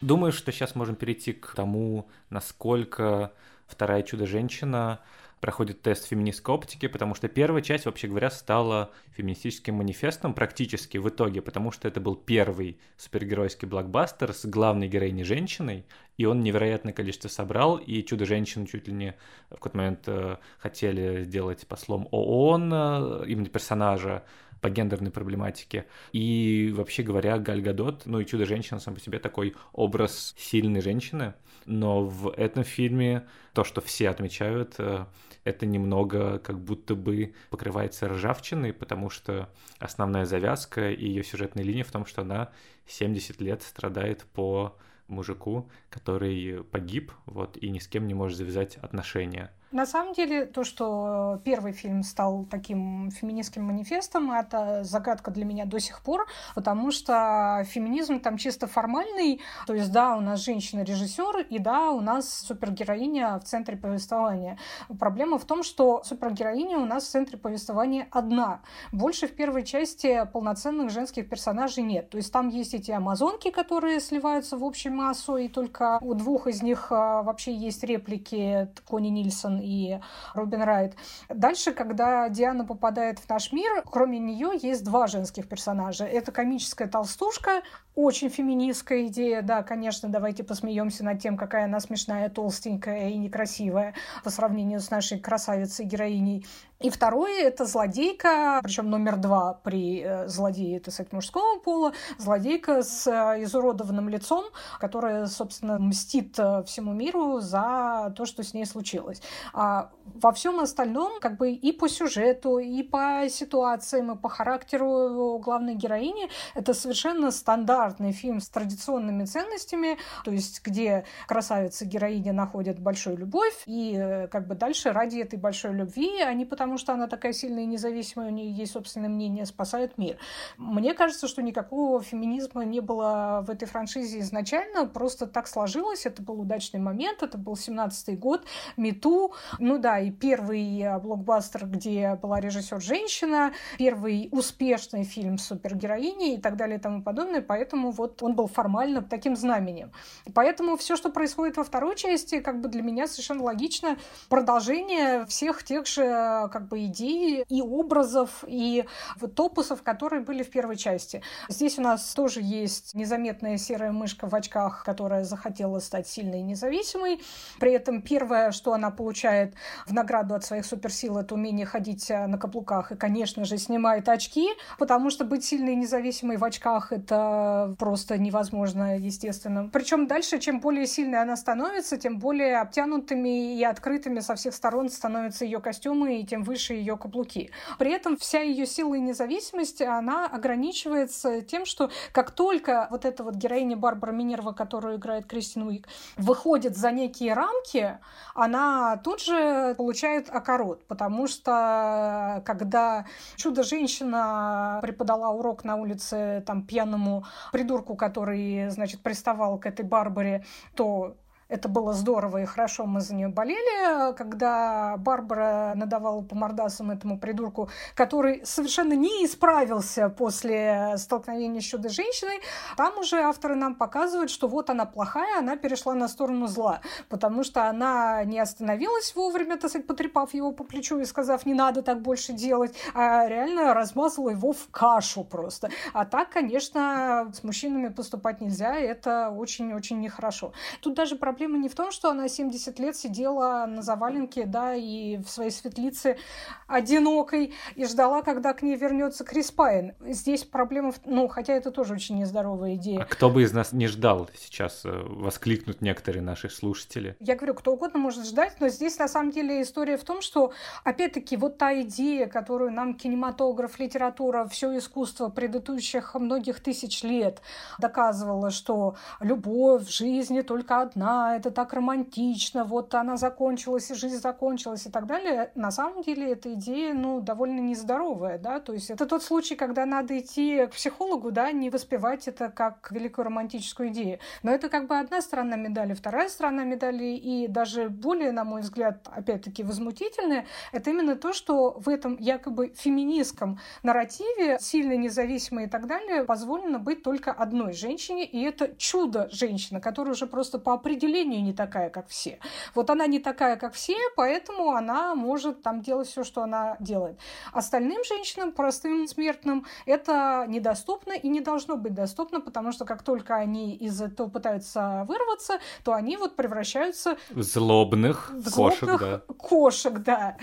Думаю, 0.02 0.32
что 0.32 0.52
сейчас 0.52 0.76
можем 0.76 0.96
перейти 0.96 1.34
к 1.34 1.54
тому, 1.56 2.08
насколько 2.30 3.32
вторая 3.66 4.04
чудо-женщина 4.04 5.00
проходит 5.40 5.82
тест 5.82 6.08
феминистской 6.08 6.56
оптики, 6.56 6.88
потому 6.88 7.14
что 7.14 7.28
первая 7.28 7.62
часть, 7.62 7.86
вообще 7.86 8.08
говоря, 8.08 8.32
стала 8.32 8.92
феминистическим 9.12 9.76
манифестом 9.76 10.34
практически 10.34 10.98
в 10.98 11.08
итоге, 11.10 11.42
потому 11.42 11.72
что 11.72 11.88
это 11.88 12.00
был 12.02 12.16
первый 12.16 12.80
супергеройский 12.98 13.68
блокбастер 13.68 14.34
с 14.34 14.46
главной 14.46 14.88
героиней 14.88 15.24
женщиной, 15.24 15.86
и 16.18 16.26
он 16.26 16.42
невероятное 16.42 16.94
количество 16.94 17.28
собрал, 17.28 17.78
и 17.78 18.02
Чудо-женщину 18.02 18.66
чуть 18.66 18.88
ли 18.88 18.94
не 18.94 19.16
в 19.50 19.56
какой-то 19.56 19.78
момент 19.78 20.00
э, 20.08 20.38
хотели 20.58 21.24
сделать 21.24 21.68
послом 21.68 22.08
ООН, 22.12 22.74
э, 22.74 23.24
именно 23.28 23.48
персонажа, 23.48 24.24
по 24.62 24.70
гендерной 24.70 25.12
проблематике. 25.12 25.86
И 26.12 26.72
вообще 26.76 27.04
говоря, 27.04 27.38
Галь 27.38 27.62
Гадот, 27.62 28.04
ну 28.06 28.20
и 28.20 28.26
Чудо-женщина 28.26 28.80
сам 28.80 28.96
по 28.96 29.00
себе 29.00 29.20
такой 29.20 29.56
образ 29.74 30.34
сильной 30.38 30.82
женщины, 30.82 31.34
но 31.66 32.06
в 32.06 32.30
этом 32.30 32.64
фильме 32.64 33.28
то, 33.54 33.64
что 33.64 33.82
все 33.82 34.10
отмечают, 34.10 34.76
э, 34.78 35.06
это 35.44 35.66
немного 35.66 36.40
как 36.40 36.60
будто 36.60 36.96
бы 36.96 37.34
покрывается 37.50 38.08
ржавчиной, 38.10 38.74
потому 38.74 39.10
что 39.10 39.50
основная 39.80 40.26
завязка 40.26 40.92
и 40.92 41.08
ее 41.08 41.24
сюжетная 41.24 41.64
линия 41.64 41.84
в 41.84 41.92
том, 41.92 42.06
что 42.06 42.22
она 42.22 42.52
70 42.88 43.42
лет 43.42 43.62
страдает 43.62 44.26
по 44.34 44.78
мужику, 45.08 45.70
который 45.90 46.64
погиб, 46.64 47.12
вот, 47.26 47.58
и 47.58 47.70
ни 47.70 47.80
с 47.80 47.88
кем 47.88 48.08
не 48.08 48.14
может 48.14 48.38
завязать 48.38 48.78
отношения. 48.78 49.52
На 49.76 49.86
самом 49.86 50.14
деле, 50.14 50.46
то, 50.46 50.64
что 50.64 51.42
первый 51.44 51.74
фильм 51.74 52.02
стал 52.04 52.46
таким 52.50 53.12
феминистским 53.12 53.62
манифестом, 53.62 54.32
это 54.32 54.86
загадка 54.86 55.32
для 55.32 55.44
меня 55.44 55.66
до 55.66 55.82
сих 55.82 56.02
пор, 56.02 56.28
потому 56.56 56.92
что 56.92 57.62
феминизм 57.68 58.22
там 58.22 58.38
чисто 58.38 58.68
формальный. 58.68 59.42
То 59.68 59.74
есть, 59.74 59.92
да, 59.92 60.16
у 60.16 60.22
нас 60.22 60.40
женщина-режиссер, 60.40 61.48
и 61.50 61.60
да, 61.60 61.92
у 61.92 62.00
нас 62.00 62.34
супергероиня 62.34 63.38
в 63.38 63.44
центре 63.44 63.76
повествования. 63.76 64.58
Проблема 64.98 65.38
в 65.38 65.44
том, 65.44 65.62
что 65.62 66.04
супергероиня 66.06 66.78
у 66.78 66.86
нас 66.86 67.04
в 67.04 67.10
центре 67.10 67.38
повествования 67.38 68.08
одна. 68.12 68.62
Больше 68.94 69.28
в 69.28 69.36
первой 69.36 69.66
части 69.66 70.26
полноценных 70.32 70.90
женских 70.90 71.28
персонажей 71.28 71.84
нет. 71.84 72.10
То 72.12 72.16
есть, 72.16 72.32
там 72.32 72.48
есть 72.48 72.74
эти 72.74 72.92
амазонки, 72.92 73.52
которые 73.52 74.00
сливаются 74.00 74.58
в 74.58 74.64
общую 74.64 74.96
массу, 74.96 75.36
и 75.36 75.50
только 75.50 75.98
у 76.00 76.14
двух 76.14 76.48
из 76.48 76.64
них 76.64 76.94
а, 76.94 77.24
вообще 77.24 77.54
есть 77.54 77.84
реплики 77.84 78.70
Кони 78.86 79.10
Нильсон 79.10 79.65
и 79.66 80.00
Робин 80.34 80.62
Райт. 80.62 80.96
Дальше, 81.30 81.74
когда 81.74 82.30
Диана 82.30 82.66
попадает 82.66 83.20
в 83.20 83.28
наш 83.28 83.52
мир, 83.52 83.84
кроме 83.90 84.20
нее 84.20 84.52
есть 84.62 84.84
два 84.84 85.08
женских 85.08 85.50
персонажа. 85.50 86.06
Это 86.06 86.32
комическая 86.32 86.88
толстушка, 86.88 87.64
очень 87.96 88.30
феминистская 88.30 89.08
идея, 89.08 89.42
да, 89.42 89.64
конечно, 89.64 90.10
давайте 90.10 90.44
посмеемся 90.44 91.04
над 91.04 91.20
тем, 91.20 91.38
какая 91.38 91.66
она 91.66 91.80
смешная, 91.80 92.30
толстенькая 92.30 93.10
и 93.10 93.18
некрасивая 93.18 93.94
по 94.24 94.30
сравнению 94.30 94.82
с 94.82 94.92
нашей 94.92 95.18
красавицей-героиней. 95.18 96.46
И 96.82 96.90
второе— 96.90 97.42
это 97.44 97.66
злодейка, 97.66 98.60
причем 98.62 98.90
номер 98.90 99.16
два 99.16 99.54
при 99.54 100.02
э, 100.02 100.28
злодее, 100.28 100.78
это, 100.78 100.92
кстати, 100.92 101.16
мужского 101.16 101.58
пола, 101.60 101.94
злодейка 102.18 102.84
с 102.84 103.08
э, 103.08 103.44
изуродованным 103.44 104.10
лицом, 104.10 104.44
которая, 104.78 105.26
собственно, 105.28 105.80
мстит 105.80 106.38
э, 106.38 106.64
всему 106.64 106.92
миру 106.92 107.40
за 107.40 108.14
то, 108.18 108.26
что 108.26 108.44
с 108.44 108.54
ней 108.54 108.66
случилось. 108.66 109.22
А 109.54 109.92
во 110.14 110.32
всем 110.32 110.60
остальном, 110.60 111.20
как 111.20 111.38
бы 111.38 111.52
и 111.52 111.72
по 111.72 111.90
сюжету, 111.90 112.60
и 112.60 112.84
по 112.84 113.28
ситуациям, 113.30 114.12
и 114.12 114.16
по 114.16 114.30
характеру 114.30 115.40
главной 115.40 115.76
героини, 115.76 116.30
это 116.54 116.74
совершенно 116.74 117.32
стандартный 117.32 118.12
фильм 118.12 118.40
с 118.40 118.50
традиционными 118.50 119.26
ценностями, 119.26 119.98
то 120.24 120.32
есть 120.32 120.62
где 120.64 121.06
красавица-героиня 121.28 122.34
находит 122.34 122.80
большую 122.80 123.18
любовь, 123.18 123.64
и 123.66 124.28
как 124.32 124.48
бы 124.48 124.56
дальше 124.56 124.92
ради 124.92 125.20
этой 125.20 125.40
большой 125.40 125.74
любви 125.74 126.22
они 126.22 126.46
потому 126.46 126.76
потому 126.76 126.80
что 126.80 126.94
она 126.94 127.08
такая 127.08 127.32
сильная 127.32 127.64
и 127.64 127.68
независимая, 127.68 128.28
у 128.28 128.32
нее 128.32 128.52
есть 128.52 128.74
собственное 128.74 129.08
мнение, 129.08 129.46
спасает 129.46 129.98
мир. 129.98 130.18
Мне 130.58 130.94
кажется, 130.94 131.28
что 131.28 131.42
никакого 131.42 132.02
феминизма 132.02 132.66
не 132.66 132.82
было 132.82 133.46
в 133.48 133.50
этой 133.50 133.66
франшизе 133.66 134.20
изначально, 134.20 134.86
просто 134.86 135.26
так 135.26 135.48
сложилось, 135.48 136.06
это 136.06 136.22
был 136.22 136.42
удачный 136.42 136.80
момент, 136.80 137.24
это 137.24 137.38
был 137.38 137.54
17-й 137.54 138.18
год, 138.18 138.44
Мету, 138.78 139.34
ну 139.60 139.78
да, 139.78 139.95
и 140.00 140.12
первый 140.12 140.82
э, 140.82 141.00
блокбастер, 141.00 141.66
где 141.66 142.16
была 142.16 142.40
режиссер 142.40 142.82
женщина, 142.82 143.54
первый 143.78 144.30
успешный 144.32 145.04
фильм 145.04 145.38
с 145.38 145.46
супергероиней 145.48 146.36
и 146.36 146.42
так 146.42 146.56
далее 146.58 146.78
и 146.78 146.82
тому 146.82 147.02
подобное, 147.02 147.42
поэтому 147.42 147.92
вот 147.92 148.22
он 148.24 148.36
был 148.36 148.48
формально 148.48 149.02
таким 149.02 149.36
знаменем. 149.36 149.92
Поэтому 150.34 150.78
все, 150.78 150.96
что 150.96 151.10
происходит 151.10 151.58
во 151.58 151.64
второй 151.64 151.96
части, 151.96 152.40
как 152.40 152.62
бы 152.62 152.70
для 152.70 152.82
меня 152.82 153.08
совершенно 153.08 153.44
логично 153.44 153.98
продолжение 154.30 155.26
всех 155.26 155.64
тех 155.64 155.88
же 155.88 156.50
как 156.52 156.68
бы 156.68 156.86
идей 156.86 157.44
и 157.48 157.62
образов, 157.62 158.44
и 158.48 158.86
вот 159.20 159.36
топусов, 159.36 159.84
которые 159.84 160.22
были 160.22 160.44
в 160.44 160.50
первой 160.50 160.76
части. 160.76 161.22
Здесь 161.50 161.78
у 161.78 161.82
нас 161.82 162.14
тоже 162.14 162.42
есть 162.42 162.96
незаметная 162.96 163.58
серая 163.58 163.92
мышка 163.92 164.28
в 164.28 164.36
очках, 164.36 164.84
которая 164.84 165.24
захотела 165.24 165.80
стать 165.80 166.08
сильной 166.08 166.40
и 166.40 166.44
независимой. 166.44 167.22
При 167.60 167.72
этом 167.72 168.02
первое, 168.02 168.52
что 168.52 168.74
она 168.74 168.92
получает 168.92 169.56
в 169.86 169.94
награду 169.94 170.36
от 170.36 170.44
своих 170.44 170.66
суперсил, 170.66 171.18
это 171.18 171.36
умение 171.36 171.66
ходить 171.66 172.10
э, 172.10 172.26
на 172.28 172.38
каблуках 172.38 172.92
и, 172.92 172.96
конечно 172.96 173.46
же, 173.46 173.58
снимает 173.58 174.10
очки, 174.10 174.50
потому 174.80 175.10
что 175.10 175.26
быть 175.26 175.46
сильной 175.46 175.74
и 175.74 175.76
независимой 175.76 176.38
в 176.38 176.44
очках 176.44 176.92
это 176.92 177.76
просто 177.78 178.18
невозможно, 178.18 178.98
естественно. 178.98 179.70
Причем 179.72 180.08
дальше, 180.08 180.40
чем 180.40 180.60
более 180.60 180.88
сильной 180.88 181.22
она 181.22 181.36
становится, 181.36 181.98
тем 181.98 182.18
более 182.18 182.60
обтянутыми 182.60 183.58
и 183.58 183.64
открытыми 183.64 184.20
со 184.22 184.36
всех 184.36 184.56
сторон 184.56 184.90
становятся 184.90 185.46
ее 185.46 185.60
костюмы, 185.60 186.20
и 186.20 186.26
тем 186.26 186.44
выше 186.44 186.74
ее 186.74 186.98
каблуки. 186.98 187.52
При 187.78 187.92
этом 187.92 188.18
вся 188.18 188.40
ее 188.42 188.66
сила 188.66 188.96
и 188.96 189.00
независимость, 189.00 189.82
она 189.82 190.26
ограничивается 190.26 191.42
тем, 191.42 191.66
что 191.66 191.92
как 192.12 192.32
только 192.32 192.88
вот 192.90 193.06
эта 193.06 193.24
вот 193.24 193.36
героиня 193.36 193.78
Барбара 193.78 194.12
Минерва, 194.12 194.52
которую 194.52 194.98
играет 194.98 195.28
Кристин 195.28 195.64
Уик, 195.64 195.88
выходит 196.18 196.76
за 196.76 196.92
некие 196.92 197.34
рамки, 197.34 197.98
она 198.34 198.98
тут 198.98 199.22
же 199.22 199.75
получает 199.76 200.30
окорот, 200.30 200.88
потому 200.88 201.28
что 201.28 202.42
когда 202.46 203.06
чудо-женщина 203.36 204.80
преподала 204.82 205.30
урок 205.30 205.64
на 205.64 205.76
улице 205.76 206.44
там 206.46 206.66
пьяному 206.66 207.26
придурку, 207.52 207.96
который, 207.96 208.70
значит, 208.70 209.02
приставал 209.02 209.60
к 209.60 209.66
этой 209.66 209.86
Барбаре, 209.86 210.46
то 210.76 211.18
это 211.48 211.70
было 211.70 211.94
здорово 211.94 212.42
и 212.42 212.46
хорошо, 212.46 212.86
мы 212.86 213.02
за 213.02 213.14
нее 213.14 213.28
болели, 213.28 214.14
когда 214.16 214.96
Барбара 214.98 215.74
надавала 215.76 216.22
по 216.22 216.36
мордасам 216.36 216.92
этому 216.92 217.20
придурку, 217.20 217.70
который 217.94 218.46
совершенно 218.46 218.94
не 218.94 219.26
исправился 219.26 220.10
после 220.10 220.96
столкновения 220.98 221.62
с 221.62 221.66
чудо-женщиной. 221.66 222.42
Там 222.78 222.98
уже 222.98 223.22
авторы 223.22 223.56
нам 223.56 223.76
показывают, 223.76 224.32
что 224.32 224.48
вот 224.48 224.70
она 224.70 224.86
плохая, 224.86 225.40
она 225.40 225.56
перешла 225.56 225.94
на 225.94 226.08
сторону 226.08 226.48
зла, 226.48 226.82
потому 227.10 227.44
что 227.44 227.70
она 227.70 228.24
не 228.24 228.40
остановилась 228.40 229.16
вовремя, 229.16 229.58
так 229.58 229.70
сказать, 229.70 229.88
потрепав 229.88 230.34
его 230.34 230.52
по 230.52 230.64
плечу 230.64 230.98
и 231.00 231.06
сказав, 231.06 231.46
не 231.46 231.54
надо 231.54 231.84
так 231.84 232.02
больше 232.02 232.34
делать, 232.34 232.76
а 232.96 233.28
реально 233.28 233.74
размазала 233.74 234.30
его 234.30 234.52
в 234.52 234.68
кашу 234.72 235.24
просто. 235.24 235.70
А 235.94 236.06
так, 236.06 236.32
конечно, 236.32 237.32
с 237.34 237.44
мужчинами 237.44 237.90
поступать 237.90 238.42
нельзя, 238.42 238.76
это 238.76 239.30
очень-очень 239.30 240.00
нехорошо. 240.00 240.52
Тут 240.82 240.96
даже 240.96 241.16
про 241.16 241.35
проблема 241.36 241.58
не 241.58 241.68
в 241.68 241.76
том, 241.76 241.92
что 241.92 242.12
она 242.12 242.30
70 242.30 242.80
лет 242.80 242.96
сидела 242.96 243.66
на 243.68 243.82
заваленке, 243.82 244.46
да, 244.46 244.74
и 244.74 245.18
в 245.18 245.28
своей 245.28 245.52
светлице 245.52 246.18
одинокой, 246.66 247.54
и 247.76 247.86
ждала, 247.86 248.22
когда 248.22 248.54
к 248.54 248.62
ней 248.62 248.78
вернется 248.78 249.26
Крис 249.26 249.52
Пайн. 249.52 249.96
Здесь 250.00 250.46
проблема, 250.46 250.94
в... 250.94 251.02
ну, 251.06 251.28
хотя 251.28 251.52
это 251.52 251.72
тоже 251.72 251.94
очень 251.94 252.18
нездоровая 252.18 252.76
идея. 252.76 253.02
А 253.02 253.06
кто 253.06 253.30
бы 253.30 253.44
из 253.44 253.52
нас 253.52 253.74
не 253.74 253.88
ждал 253.88 254.30
сейчас, 254.34 254.86
э, 254.86 254.90
воскликнут 254.90 255.82
некоторые 255.82 256.22
наши 256.22 256.50
слушатели. 256.50 257.18
Я 257.20 257.36
говорю, 257.36 257.54
кто 257.56 257.74
угодно 257.74 258.00
может 258.00 258.26
ждать, 258.26 258.56
но 258.62 258.70
здесь 258.70 258.98
на 258.98 259.10
самом 259.10 259.32
деле 259.32 259.62
история 259.62 259.98
в 259.98 260.06
том, 260.06 260.22
что, 260.22 260.54
опять-таки, 260.86 261.36
вот 261.36 261.58
та 261.58 261.82
идея, 261.82 262.28
которую 262.28 262.72
нам 262.72 262.94
кинематограф, 262.94 263.78
литература, 263.78 264.48
все 264.48 264.78
искусство 264.78 265.28
предыдущих 265.28 266.16
многих 266.16 266.62
тысяч 266.62 267.04
лет 267.04 267.42
доказывало, 267.78 268.52
что 268.52 268.96
любовь 269.20 269.84
в 269.84 269.92
жизни 269.92 270.40
только 270.40 270.82
одна, 270.82 271.25
это 271.34 271.50
так 271.50 271.74
романтично, 271.74 272.64
вот 272.64 272.94
она 272.94 273.18
закончилась, 273.18 273.90
и 273.90 273.96
жизнь 273.96 274.18
закончилась 274.18 274.86
и 274.86 274.90
так 274.92 275.08
далее. 275.08 275.52
На 275.56 275.72
самом 275.72 276.04
деле 276.04 276.34
эта 276.34 276.54
идея, 276.54 276.94
ну, 276.94 277.22
довольно 277.22 277.60
нездоровая, 277.60 278.38
да, 278.38 278.60
то 278.60 278.74
есть 278.74 278.92
это 278.92 279.06
тот 279.06 279.24
случай, 279.24 279.56
когда 279.56 279.86
надо 279.86 280.20
идти 280.20 280.68
к 280.68 280.72
психологу, 280.72 281.32
да, 281.32 281.52
не 281.52 281.70
воспевать 281.70 282.28
это 282.28 282.50
как 282.50 282.92
великую 282.92 283.26
романтическую 283.26 283.90
идею. 283.90 284.20
Но 284.44 284.52
это 284.52 284.70
как 284.70 284.88
бы 284.88 284.98
одна 284.98 285.22
сторона 285.22 285.56
медали. 285.56 285.94
Вторая 285.94 286.30
сторона 286.30 286.64
медали, 286.64 287.16
и 287.16 287.48
даже 287.48 287.90
более, 287.90 288.32
на 288.32 288.44
мой 288.44 288.62
взгляд, 288.62 289.08
опять-таки 289.12 289.64
возмутительная, 289.64 290.46
это 290.72 290.90
именно 290.92 291.16
то, 291.16 291.34
что 291.34 291.72
в 291.80 291.90
этом 291.90 292.18
якобы 292.20 292.74
феминистском 292.76 293.60
нарративе, 293.82 294.60
сильно 294.60 294.96
независимой 294.96 295.66
и 295.66 295.68
так 295.68 295.88
далее, 295.88 296.24
позволено 296.24 296.78
быть 296.78 297.04
только 297.04 297.32
одной 297.32 297.74
женщине, 297.74 298.26
и 298.26 298.42
это 298.44 298.76
чудо-женщина, 298.78 299.82
которая 299.82 300.14
уже 300.14 300.28
просто 300.28 300.60
по 300.60 300.74
определению 300.74 301.15
сожалению, 301.16 301.44
не 301.44 301.54
такая, 301.54 301.90
как 301.90 302.08
все. 302.08 302.40
Вот 302.74 302.90
она 302.90 303.08
не 303.08 303.20
такая, 303.20 303.56
как 303.56 303.74
все, 303.74 303.96
поэтому 304.16 304.72
она 304.72 305.16
может 305.16 305.62
там 305.62 305.82
делать 305.82 306.08
все, 306.08 306.24
что 306.24 306.44
она 306.44 306.76
делает. 306.80 307.18
Остальным 307.54 308.04
женщинам, 308.04 308.52
простым 308.52 309.08
смертным, 309.08 309.66
это 309.86 310.46
недоступно 310.48 311.14
и 311.14 311.30
не 311.30 311.40
должно 311.40 311.78
быть 311.78 311.94
доступно, 311.94 312.42
потому 312.42 312.72
что 312.72 312.86
как 312.86 313.04
только 313.04 313.36
они 313.36 313.76
из 313.76 314.02
этого 314.02 314.30
пытаются 314.30 315.06
вырваться, 315.08 315.60
то 315.84 315.94
они 315.94 316.18
вот 316.18 316.36
превращаются 316.36 317.18
в 317.30 317.44
злобных, 317.44 318.32
в 318.32 318.52
кошек, 318.52 318.80
злобных 318.80 319.00
да. 319.00 319.34
кошек, 319.36 319.94
да. 320.00 320.38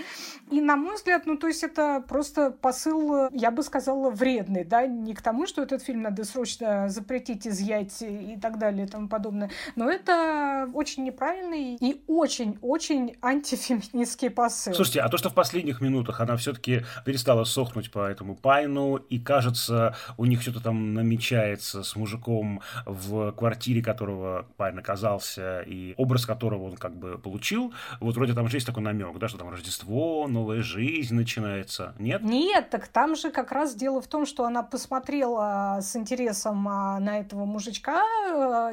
И 0.49 0.61
на 0.61 0.75
мой 0.75 0.95
взгляд, 0.95 1.25
ну 1.25 1.37
то 1.37 1.47
есть 1.47 1.63
это 1.63 2.03
просто 2.07 2.51
посыл, 2.51 3.29
я 3.31 3.51
бы 3.51 3.63
сказала, 3.63 4.09
вредный, 4.09 4.63
да, 4.63 4.87
не 4.87 5.13
к 5.13 5.21
тому, 5.21 5.45
что 5.45 5.61
этот 5.61 5.83
фильм 5.83 6.01
надо 6.01 6.23
срочно 6.23 6.89
запретить, 6.89 7.47
изъять 7.47 8.01
и 8.01 8.37
так 8.41 8.57
далее 8.57 8.85
и 8.85 8.89
тому 8.89 9.07
подобное, 9.07 9.51
но 9.75 9.89
это 9.89 10.62
очень 10.73 11.03
неправильный 11.03 11.75
и 11.75 12.01
очень-очень 12.07 13.15
антифеминистский 13.21 14.29
посыл. 14.29 14.73
Слушайте, 14.73 15.01
а 15.01 15.09
то, 15.09 15.17
что 15.17 15.29
в 15.29 15.33
последних 15.33 15.81
минутах 15.81 16.21
она 16.21 16.35
все-таки 16.37 16.83
перестала 17.05 17.43
сохнуть 17.43 17.91
по 17.91 18.07
этому 18.07 18.35
Пайну, 18.35 18.97
и 18.97 19.19
кажется, 19.19 19.95
у 20.17 20.25
них 20.25 20.41
что-то 20.41 20.61
там 20.61 20.93
намечается 20.93 21.83
с 21.83 21.95
мужиком 21.95 22.61
в 22.85 23.31
квартире, 23.33 23.81
которого 23.81 24.45
Пайн 24.57 24.79
оказался, 24.79 25.61
и 25.61 25.93
образ 25.97 26.25
которого 26.25 26.63
он 26.65 26.77
как 26.77 26.95
бы 26.95 27.17
получил, 27.17 27.73
вот 27.99 28.15
вроде 28.15 28.33
там 28.33 28.47
же 28.47 28.57
есть 28.57 28.67
такой 28.67 28.83
намек, 28.83 29.17
да, 29.17 29.27
что 29.27 29.37
там 29.37 29.49
Рождество, 29.49 30.27
новая 30.27 30.61
жизнь 30.61 31.15
начинается, 31.15 31.93
нет? 31.99 32.21
Нет, 32.21 32.69
так 32.69 32.87
там 32.87 33.15
же 33.15 33.31
как 33.31 33.51
раз 33.51 33.75
дело 33.75 34.01
в 34.01 34.07
том, 34.07 34.25
что 34.25 34.45
она 34.45 34.63
посмотрела 34.63 35.79
с 35.81 35.95
интересом 35.95 36.67
а, 36.67 36.99
на 36.99 37.19
этого 37.19 37.45
мужичка, 37.45 38.03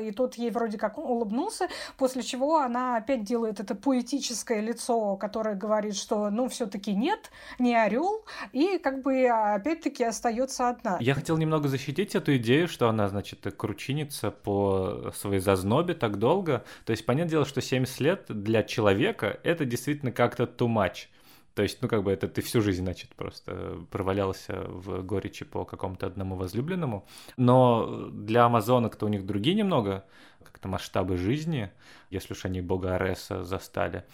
э, 0.00 0.08
и 0.08 0.12
тот 0.12 0.34
ей 0.34 0.50
вроде 0.50 0.78
как 0.78 0.98
улыбнулся, 0.98 1.68
после 1.96 2.22
чего 2.22 2.58
она 2.58 2.96
опять 2.96 3.24
делает 3.24 3.60
это 3.60 3.74
поэтическое 3.74 4.60
лицо, 4.60 5.16
которое 5.16 5.54
говорит, 5.54 5.96
что 5.96 6.30
ну 6.30 6.48
все-таки 6.48 6.94
нет, 6.94 7.30
не 7.58 7.74
орел, 7.74 8.24
и 8.52 8.78
как 8.78 9.02
бы 9.02 9.26
опять-таки 9.26 10.04
остается 10.04 10.68
одна. 10.68 10.98
Я 11.00 11.14
хотел 11.14 11.36
немного 11.36 11.68
защитить 11.68 12.14
эту 12.14 12.36
идею, 12.36 12.68
что 12.68 12.88
она, 12.88 13.08
значит, 13.08 13.46
кручинится 13.56 14.30
по 14.30 15.12
своей 15.14 15.40
зазнобе 15.40 15.94
так 15.94 16.18
долго. 16.18 16.64
То 16.84 16.92
есть, 16.92 17.06
понятное 17.06 17.30
дело, 17.30 17.44
что 17.44 17.60
70 17.60 18.00
лет 18.00 18.24
для 18.28 18.62
человека 18.62 19.38
это 19.42 19.64
действительно 19.64 20.12
как-то 20.12 20.44
too 20.44 20.68
much. 20.68 21.06
То 21.54 21.62
есть, 21.62 21.82
ну, 21.82 21.88
как 21.88 22.02
бы 22.02 22.12
это 22.12 22.28
ты 22.28 22.42
всю 22.42 22.62
жизнь, 22.62 22.82
значит, 22.82 23.14
просто 23.16 23.78
провалялся 23.90 24.62
в 24.68 25.02
горечи 25.02 25.44
по 25.44 25.64
какому-то 25.64 26.06
одному 26.06 26.36
возлюбленному. 26.36 27.06
Но 27.36 28.08
для 28.12 28.44
амазонок-то 28.44 29.06
у 29.06 29.08
них 29.08 29.26
другие 29.26 29.56
немного 29.56 30.04
как-то 30.44 30.68
масштабы 30.68 31.16
жизни, 31.16 31.70
если 32.10 32.34
уж 32.34 32.44
они 32.44 32.60
бога 32.60 32.94
Ареса 32.94 33.44
застали. 33.44 34.04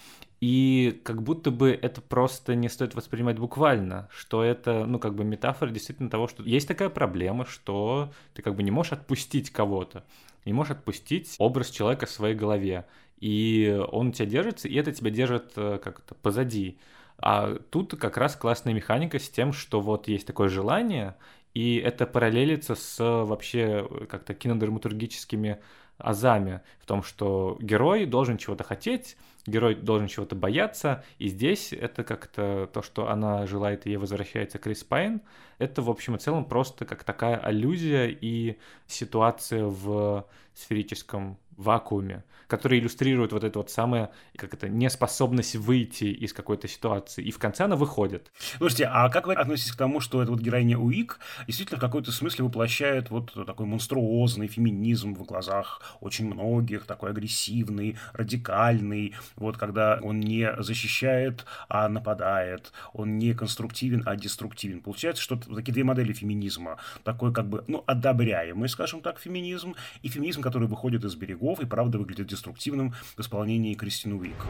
И 0.40 1.00
как 1.04 1.22
будто 1.22 1.50
бы 1.50 1.70
это 1.70 2.00
просто 2.02 2.54
не 2.54 2.68
стоит 2.68 2.94
воспринимать 2.94 3.38
буквально, 3.38 4.08
что 4.12 4.42
это, 4.42 4.84
ну, 4.84 4.98
как 4.98 5.14
бы 5.14 5.24
метафора 5.24 5.70
действительно 5.70 6.10
того, 6.10 6.28
что 6.28 6.42
есть 6.42 6.68
такая 6.68 6.90
проблема, 6.90 7.46
что 7.46 8.12
ты 8.34 8.42
как 8.42 8.54
бы 8.54 8.62
не 8.62 8.70
можешь 8.70 8.92
отпустить 8.92 9.50
кого-то, 9.50 10.04
не 10.44 10.52
можешь 10.52 10.72
отпустить 10.72 11.34
образ 11.38 11.70
человека 11.70 12.06
в 12.06 12.10
своей 12.10 12.34
голове. 12.34 12.86
И 13.18 13.82
он 13.90 14.08
у 14.08 14.12
тебя 14.12 14.26
держится, 14.26 14.68
и 14.68 14.74
это 14.74 14.92
тебя 14.92 15.10
держит 15.10 15.52
э, 15.56 15.78
как-то 15.82 16.14
позади. 16.14 16.78
А 17.18 17.56
тут 17.70 17.98
как 17.98 18.16
раз 18.16 18.36
классная 18.36 18.74
механика 18.74 19.18
с 19.18 19.28
тем, 19.28 19.52
что 19.52 19.80
вот 19.80 20.08
есть 20.08 20.26
такое 20.26 20.48
желание, 20.48 21.16
и 21.54 21.76
это 21.76 22.06
параллелится 22.06 22.74
с 22.74 22.98
вообще 22.98 23.88
как-то 24.08 24.34
кинодраматургическими 24.34 25.58
азами, 25.98 26.60
в 26.80 26.86
том, 26.86 27.02
что 27.02 27.56
герой 27.60 28.04
должен 28.04 28.36
чего-то 28.36 28.64
хотеть, 28.64 29.16
герой 29.46 29.74
должен 29.74 30.08
чего-то 30.08 30.36
бояться, 30.36 31.04
и 31.18 31.28
здесь 31.28 31.72
это 31.72 32.04
как-то 32.04 32.68
то, 32.72 32.82
что 32.82 33.08
она 33.08 33.46
желает, 33.46 33.86
и 33.86 33.90
ей 33.90 33.96
возвращается 33.96 34.58
Крис 34.58 34.84
Пайн, 34.84 35.22
это 35.58 35.80
в 35.82 35.88
общем 35.88 36.16
и 36.16 36.18
целом 36.18 36.44
просто 36.44 36.84
как 36.84 37.04
такая 37.04 37.38
аллюзия 37.38 38.08
и 38.08 38.58
ситуация 38.86 39.64
в 39.64 40.26
сферическом 40.54 41.38
вакууме, 41.56 42.24
который 42.46 42.78
иллюстрирует 42.78 43.32
вот 43.32 43.44
это 43.44 43.58
вот 43.58 43.70
самое, 43.70 44.10
как 44.36 44.54
это, 44.54 44.68
неспособность 44.68 45.56
выйти 45.56 46.04
из 46.04 46.32
какой-то 46.32 46.68
ситуации. 46.68 47.24
И 47.24 47.30
в 47.30 47.38
конце 47.38 47.64
она 47.64 47.76
выходит. 47.76 48.30
Слушайте, 48.58 48.88
а 48.92 49.08
как 49.08 49.26
вы 49.26 49.34
относитесь 49.34 49.72
к 49.72 49.76
тому, 49.76 50.00
что 50.00 50.22
эта 50.22 50.30
вот 50.30 50.40
героиня 50.40 50.78
Уик 50.78 51.18
действительно 51.46 51.78
в 51.78 51.80
какой-то 51.80 52.12
смысле 52.12 52.44
воплощает 52.44 53.10
вот 53.10 53.32
такой 53.46 53.66
монструозный 53.66 54.48
феминизм 54.48 55.14
в 55.14 55.24
глазах 55.24 55.82
очень 56.00 56.26
многих, 56.26 56.84
такой 56.84 57.10
агрессивный, 57.10 57.96
радикальный, 58.12 59.14
вот 59.36 59.56
когда 59.56 59.98
он 60.02 60.20
не 60.20 60.54
защищает, 60.62 61.44
а 61.68 61.88
нападает, 61.88 62.72
он 62.92 63.18
не 63.18 63.34
конструктивен, 63.34 64.02
а 64.06 64.16
деструктивен. 64.16 64.80
Получается, 64.82 65.22
что 65.22 65.36
такие 65.36 65.72
две 65.72 65.84
модели 65.84 66.12
феминизма. 66.12 66.78
Такой 67.02 67.32
как 67.32 67.48
бы, 67.48 67.64
ну, 67.66 67.82
одобряемый, 67.86 68.68
скажем 68.68 69.00
так, 69.00 69.18
феминизм, 69.18 69.74
и 70.02 70.08
феминизм, 70.08 70.42
который 70.42 70.68
выходит 70.68 71.04
из 71.04 71.14
берегов, 71.14 71.45
и 71.54 71.66
правда 71.66 71.98
выглядит 71.98 72.26
деструктивным 72.26 72.92
в 73.16 73.20
исполнении 73.20 73.74
Кристины 73.74 74.16
Уик. 74.16 74.46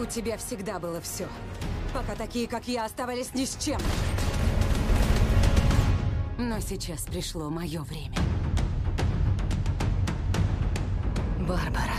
У 0.00 0.04
тебя 0.04 0.36
всегда 0.36 0.78
было 0.78 1.00
все. 1.00 1.28
Пока 1.92 2.14
такие, 2.14 2.46
как 2.46 2.68
я, 2.68 2.84
оставались 2.84 3.34
ни 3.34 3.44
с 3.44 3.56
чем. 3.56 3.80
Но 6.38 6.60
сейчас 6.60 7.02
пришло 7.02 7.50
мое 7.50 7.82
время. 7.82 8.16
Барбара, 11.40 11.96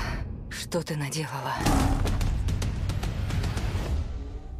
что 0.49 0.81
ты 0.83 0.95
наделала? 0.95 1.55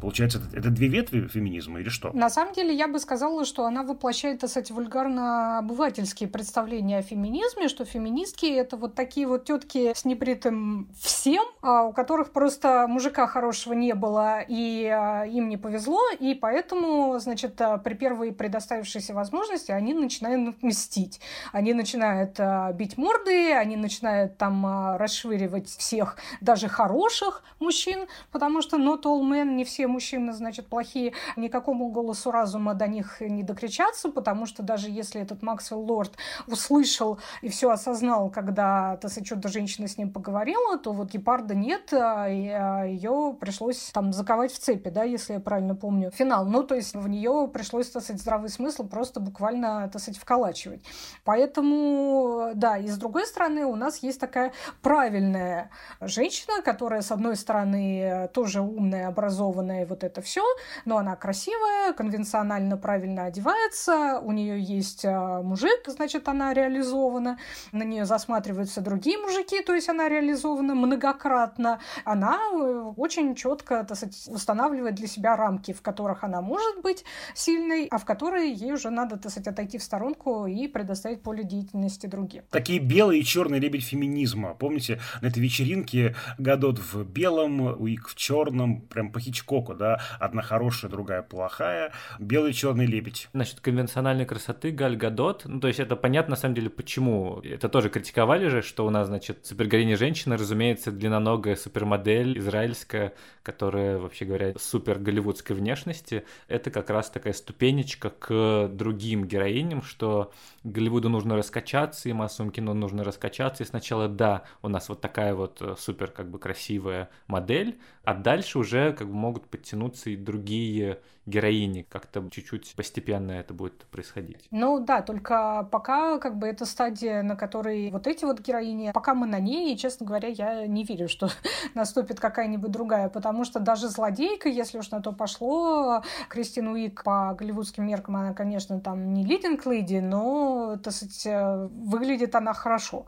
Получается, 0.00 0.38
это, 0.38 0.58
это 0.58 0.70
две 0.70 0.88
ветви 0.88 1.26
феминизма 1.28 1.80
или 1.80 1.88
что? 1.88 2.10
На 2.12 2.30
самом 2.30 2.54
деле, 2.54 2.74
я 2.74 2.88
бы 2.88 2.98
сказала, 2.98 3.44
что 3.44 3.66
она 3.66 3.82
воплощает, 3.82 4.40
кстати, 4.42 4.72
вульгарно-обывательские 4.72 6.28
представления 6.28 6.98
о 6.98 7.02
феминизме, 7.02 7.68
что 7.68 7.84
феминистки— 7.84 8.46
это 8.46 8.76
вот 8.76 8.94
такие 8.94 9.26
вот 9.26 9.44
тетки 9.44 9.92
с 9.94 10.04
небритым 10.04 10.88
всем, 11.00 11.44
а 11.60 11.82
у 11.84 11.92
которых 11.92 12.32
просто 12.32 12.86
мужика 12.88 13.26
хорошего 13.26 13.74
не 13.74 13.94
было, 13.94 14.40
и 14.40 14.86
а, 14.86 15.24
им 15.24 15.48
не 15.48 15.56
повезло, 15.56 16.00
и 16.18 16.34
поэтому, 16.34 17.18
значит, 17.18 17.60
а, 17.60 17.76
при 17.78 17.94
первой 17.94 18.32
предоставившейся 18.32 19.12
возможности 19.12 19.70
они 19.70 19.92
начинают 19.92 20.62
мстить. 20.62 21.20
Они 21.52 21.74
начинают 21.74 22.38
бить 22.76 22.96
морды, 22.96 23.52
они 23.52 23.76
начинают 23.76 24.38
там 24.38 24.96
расшвыривать 24.96 25.68
всех, 25.68 26.16
даже 26.40 26.68
хороших 26.68 27.42
мужчин, 27.58 28.06
потому 28.30 28.62
что 28.62 28.78
not 28.78 29.02
all 29.02 29.22
men, 29.22 29.54
не 29.54 29.64
все 29.64 29.89
мужчины, 29.90 30.32
значит, 30.32 30.66
плохие, 30.66 31.12
никакому 31.36 31.90
голосу 31.90 32.30
разума 32.30 32.74
до 32.74 32.86
них 32.86 33.20
не 33.20 33.42
докричаться, 33.42 34.10
потому 34.10 34.46
что 34.46 34.62
даже 34.62 34.88
если 34.88 35.20
этот 35.20 35.42
Максвелл 35.42 35.80
Лорд 35.80 36.12
услышал 36.46 37.18
и 37.42 37.48
все 37.48 37.70
осознал, 37.70 38.30
когда, 38.30 38.96
так 38.96 39.10
женщина 39.50 39.88
с 39.88 39.98
ним 39.98 40.12
поговорила, 40.12 40.78
то 40.78 40.92
вот 40.92 41.10
гепарда 41.10 41.54
нет, 41.54 41.92
а, 41.92 42.28
и 42.28 42.48
а, 42.48 42.84
ее 42.84 43.36
пришлось 43.38 43.90
там 43.92 44.12
заковать 44.12 44.52
в 44.52 44.58
цепи, 44.58 44.90
да, 44.90 45.04
если 45.04 45.34
я 45.34 45.40
правильно 45.40 45.74
помню, 45.74 46.10
финал. 46.10 46.46
Ну, 46.46 46.62
то 46.62 46.74
есть 46.74 46.94
в 46.94 47.08
нее 47.08 47.48
пришлось, 47.52 47.90
так 47.90 48.02
сказать, 48.02 48.22
здравый 48.22 48.48
смысл 48.48 48.86
просто 48.86 49.20
буквально, 49.20 49.88
так 49.92 50.00
сказать, 50.00 50.20
вколачивать. 50.20 50.82
Поэтому, 51.24 52.52
да, 52.54 52.78
и 52.78 52.88
с 52.88 52.96
другой 52.96 53.26
стороны 53.26 53.64
у 53.64 53.76
нас 53.76 53.98
есть 53.98 54.20
такая 54.20 54.52
правильная 54.82 55.70
женщина, 56.00 56.62
которая, 56.62 57.02
с 57.02 57.10
одной 57.10 57.36
стороны, 57.36 58.28
тоже 58.32 58.60
умная, 58.60 59.08
образованная, 59.08 59.79
и 59.82 59.84
вот 59.84 60.04
это 60.04 60.20
все, 60.22 60.42
но 60.84 60.98
она 60.98 61.16
красивая, 61.16 61.92
конвенционально 61.92 62.76
правильно 62.76 63.24
одевается, 63.24 64.20
у 64.22 64.32
нее 64.32 64.60
есть 64.60 65.04
а, 65.04 65.42
мужик, 65.42 65.80
значит, 65.86 66.28
она 66.28 66.54
реализована, 66.54 67.38
на 67.72 67.82
нее 67.82 68.04
засматриваются 68.04 68.80
другие 68.80 69.18
мужики, 69.18 69.62
то 69.62 69.74
есть 69.74 69.88
она 69.88 70.08
реализована 70.08 70.74
многократно. 70.74 71.80
Она 72.04 72.38
э, 72.52 72.92
очень 72.96 73.34
четко, 73.34 73.84
так 73.84 73.98
устанавливает 74.26 74.94
для 74.94 75.06
себя 75.06 75.36
рамки, 75.36 75.72
в 75.72 75.82
которых 75.82 76.24
она 76.24 76.40
может 76.40 76.82
быть 76.82 77.04
сильной, 77.34 77.86
а 77.90 77.98
в 77.98 78.04
которые 78.04 78.52
ей 78.52 78.72
уже 78.72 78.90
надо, 78.90 79.16
так 79.16 79.30
сказать, 79.30 79.48
отойти 79.48 79.78
в 79.78 79.82
сторонку 79.82 80.46
и 80.46 80.68
предоставить 80.68 81.22
поле 81.22 81.44
деятельности 81.44 82.06
другим. 82.06 82.42
Такие 82.50 82.78
белые 82.78 83.20
и 83.20 83.24
черные 83.24 83.60
лебедь 83.60 83.84
феминизма. 83.84 84.54
Помните, 84.54 85.00
на 85.20 85.26
этой 85.26 85.40
вечеринке 85.40 86.14
Гадот 86.38 86.78
в 86.78 87.04
белом, 87.04 87.60
Уик 87.80 88.08
в 88.08 88.14
черном, 88.14 88.80
прям 88.82 89.12
по 89.12 89.20
Хичкоку 89.20 89.69
штука, 89.70 89.74
да, 89.74 90.00
одна 90.18 90.42
хорошая, 90.42 90.90
другая 90.90 91.22
плохая, 91.22 91.92
белый 92.18 92.52
черный 92.52 92.86
лебедь. 92.86 93.28
Насчет 93.32 93.60
конвенциональной 93.60 94.26
красоты 94.26 94.70
Галь 94.70 94.96
Гадот, 94.96 95.42
ну, 95.44 95.60
то 95.60 95.68
есть 95.68 95.80
это 95.80 95.96
понятно, 95.96 96.30
на 96.30 96.36
самом 96.36 96.54
деле, 96.54 96.70
почему. 96.70 97.40
Это 97.44 97.68
тоже 97.68 97.88
критиковали 97.88 98.48
же, 98.48 98.62
что 98.62 98.86
у 98.86 98.90
нас, 98.90 99.06
значит, 99.06 99.46
супергероиня 99.46 99.96
женщина, 99.96 100.36
разумеется, 100.36 100.90
длинноногая 100.90 101.56
супермодель 101.56 102.38
израильская, 102.38 103.14
которая, 103.42 103.98
вообще 103.98 104.24
говоря, 104.24 104.54
супер 104.58 104.98
голливудской 104.98 105.56
внешности. 105.56 106.24
Это 106.48 106.70
как 106.70 106.90
раз 106.90 107.10
такая 107.10 107.32
ступенечка 107.32 108.10
к 108.10 108.68
другим 108.68 109.24
героиням, 109.24 109.82
что 109.82 110.32
Голливуду 110.62 111.08
нужно 111.08 111.36
раскачаться, 111.36 112.08
и 112.08 112.12
массовому 112.12 112.52
кино 112.52 112.74
нужно 112.74 113.02
раскачаться. 113.02 113.62
И 113.62 113.66
сначала, 113.66 114.08
да, 114.08 114.42
у 114.60 114.68
нас 114.68 114.90
вот 114.90 115.00
такая 115.00 115.34
вот 115.34 115.62
э, 115.62 115.74
супер 115.78 116.10
как 116.10 116.30
бы 116.30 116.38
красивая 116.38 117.08
модель, 117.28 117.80
а 118.04 118.12
дальше 118.12 118.58
уже 118.58 118.92
как 118.92 119.08
бы 119.08 119.14
могут 119.14 119.46
подтянуться 119.60 120.10
и 120.10 120.16
другие 120.16 121.00
героини, 121.26 121.86
как-то 121.88 122.28
чуть-чуть 122.30 122.74
постепенно 122.76 123.32
это 123.32 123.54
будет 123.54 123.84
происходить. 123.86 124.46
Ну 124.50 124.80
да, 124.80 125.02
только 125.02 125.68
пока 125.70 126.18
как 126.18 126.36
бы 126.38 126.46
это 126.46 126.64
стадия, 126.64 127.22
на 127.22 127.36
которой 127.36 127.90
вот 127.90 128.06
эти 128.06 128.24
вот 128.24 128.40
героини, 128.40 128.90
пока 128.92 129.14
мы 129.14 129.26
на 129.26 129.38
ней, 129.38 129.72
и, 129.72 129.78
честно 129.78 130.06
говоря, 130.06 130.28
я 130.28 130.66
не 130.66 130.84
верю, 130.84 131.08
что 131.08 131.28
наступит 131.74 132.20
какая-нибудь 132.20 132.70
другая, 132.70 133.08
потому 133.08 133.44
что 133.44 133.60
даже 133.60 133.88
злодейка, 133.88 134.48
если 134.48 134.78
уж 134.78 134.90
на 134.90 135.00
то 135.00 135.12
пошло, 135.12 136.02
Кристин 136.28 136.68
Уик 136.68 137.04
по 137.04 137.34
голливудским 137.38 137.86
меркам, 137.86 138.16
она, 138.16 138.32
конечно, 138.32 138.80
там 138.80 139.12
не 139.12 139.24
лидинг 139.24 139.66
леди, 139.66 139.98
но, 139.98 140.78
так 140.82 140.92
сказать, 140.92 141.26
э, 141.26 141.68
выглядит 141.70 142.34
она 142.34 142.54
хорошо 142.54 143.06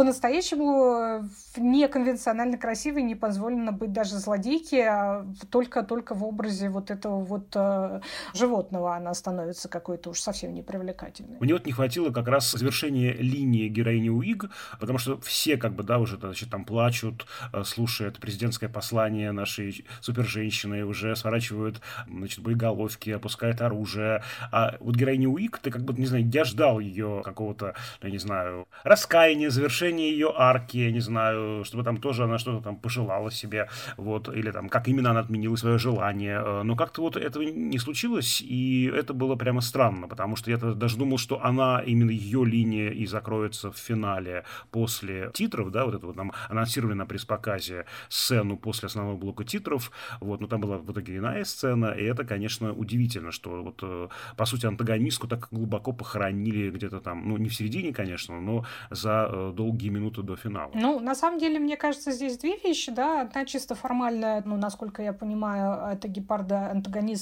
по-настоящему 0.00 1.28
неконвенционально 1.58 2.56
красивой 2.56 3.02
не 3.02 3.14
позволено 3.14 3.70
быть 3.70 3.92
даже 3.92 4.16
злодейке, 4.16 4.88
а 4.88 5.26
только-только 5.50 6.14
в 6.14 6.24
образе 6.24 6.70
вот 6.70 6.90
этого 6.90 7.22
вот 7.22 7.49
э, 7.54 8.00
животного 8.34 8.96
она 8.96 9.14
становится 9.14 9.68
какой-то 9.68 10.10
уж 10.10 10.20
совсем 10.20 10.54
непривлекательной. 10.54 11.38
Мне 11.40 11.52
вот 11.52 11.66
не 11.66 11.72
хватило 11.72 12.10
как 12.10 12.28
раз 12.28 12.50
завершения 12.50 13.12
линии 13.12 13.68
героини 13.68 14.08
Уиг, 14.08 14.44
потому 14.78 14.98
что 14.98 15.20
все 15.20 15.56
как 15.56 15.74
бы, 15.74 15.82
да, 15.82 15.98
уже 15.98 16.16
значит, 16.16 16.50
там 16.50 16.64
плачут, 16.64 17.26
э, 17.52 17.62
слушают 17.64 18.18
президентское 18.18 18.68
послание 18.68 19.32
нашей 19.32 19.84
суперженщины, 20.00 20.84
уже 20.84 21.16
сворачивают, 21.16 21.80
значит, 22.08 22.40
боеголовки, 22.40 23.10
опускают 23.10 23.60
оружие. 23.60 24.22
А 24.52 24.76
вот 24.80 24.96
героиня 24.96 25.28
Уиг, 25.28 25.58
ты 25.58 25.70
как 25.70 25.82
бы, 25.82 25.94
не 25.94 26.06
знаю, 26.06 26.28
я 26.28 26.44
ждал 26.44 26.80
ее 26.80 27.22
какого-то, 27.24 27.74
я 28.02 28.10
не 28.10 28.18
знаю, 28.18 28.66
раскаяния, 28.84 29.50
завершения 29.50 30.10
ее 30.10 30.32
арки, 30.36 30.78
я 30.78 30.90
не 30.90 31.00
знаю, 31.00 31.64
чтобы 31.64 31.84
там 31.84 31.98
тоже 31.98 32.24
она 32.24 32.38
что-то 32.38 32.62
там 32.62 32.76
пожелала 32.76 33.30
себе, 33.30 33.68
вот, 33.96 34.28
или 34.28 34.50
там, 34.50 34.68
как 34.68 34.88
именно 34.88 35.10
она 35.10 35.20
отменила 35.20 35.56
свое 35.56 35.78
желание. 35.78 36.40
Э, 36.44 36.62
но 36.62 36.76
как-то 36.76 37.02
вот 37.02 37.16
этого 37.40 37.58
не 37.58 37.78
случилось, 37.78 38.40
и 38.40 38.90
это 38.94 39.14
было 39.14 39.36
прямо 39.36 39.60
странно, 39.60 40.08
потому 40.08 40.36
что 40.36 40.50
я 40.50 40.56
даже 40.56 40.96
думал, 40.96 41.18
что 41.18 41.44
она, 41.44 41.82
именно 41.86 42.10
ее 42.10 42.44
линия 42.44 42.90
и 42.90 43.06
закроется 43.06 43.70
в 43.70 43.76
финале 43.76 44.44
после 44.70 45.30
титров, 45.34 45.70
да, 45.70 45.84
вот 45.84 45.94
это 45.94 46.06
вот 46.06 46.16
нам 46.16 46.32
анонсировали 46.48 46.94
на 46.94 47.06
пресс-показе 47.06 47.86
сцену 48.08 48.56
после 48.56 48.86
основного 48.86 49.16
блока 49.16 49.44
титров, 49.44 49.90
вот, 50.20 50.40
но 50.40 50.46
там 50.46 50.60
была 50.60 50.78
в 50.78 50.90
итоге 50.90 51.16
иная 51.16 51.44
сцена, 51.44 51.86
и 51.86 52.04
это, 52.04 52.24
конечно, 52.24 52.72
удивительно, 52.72 53.32
что 53.32 53.62
вот, 53.62 53.80
э, 53.82 54.08
по 54.36 54.44
сути, 54.44 54.66
антагонистку 54.66 55.28
так 55.28 55.48
глубоко 55.50 55.92
похоронили 55.92 56.70
где-то 56.70 57.00
там, 57.00 57.28
ну, 57.28 57.36
не 57.36 57.48
в 57.48 57.54
середине, 57.54 57.92
конечно, 57.92 58.40
но 58.40 58.64
за 58.90 59.28
э, 59.30 59.52
долгие 59.54 59.90
минуты 59.90 60.22
до 60.22 60.36
финала. 60.36 60.70
Ну, 60.74 61.00
на 61.00 61.14
самом 61.14 61.38
деле, 61.38 61.58
мне 61.58 61.76
кажется, 61.76 62.12
здесь 62.12 62.38
две 62.38 62.56
вещи, 62.58 62.92
да. 62.92 63.22
Одна 63.22 63.44
чисто 63.44 63.74
формальная, 63.74 64.42
ну, 64.44 64.56
насколько 64.56 65.02
я 65.02 65.12
понимаю, 65.12 65.92
это 65.92 66.08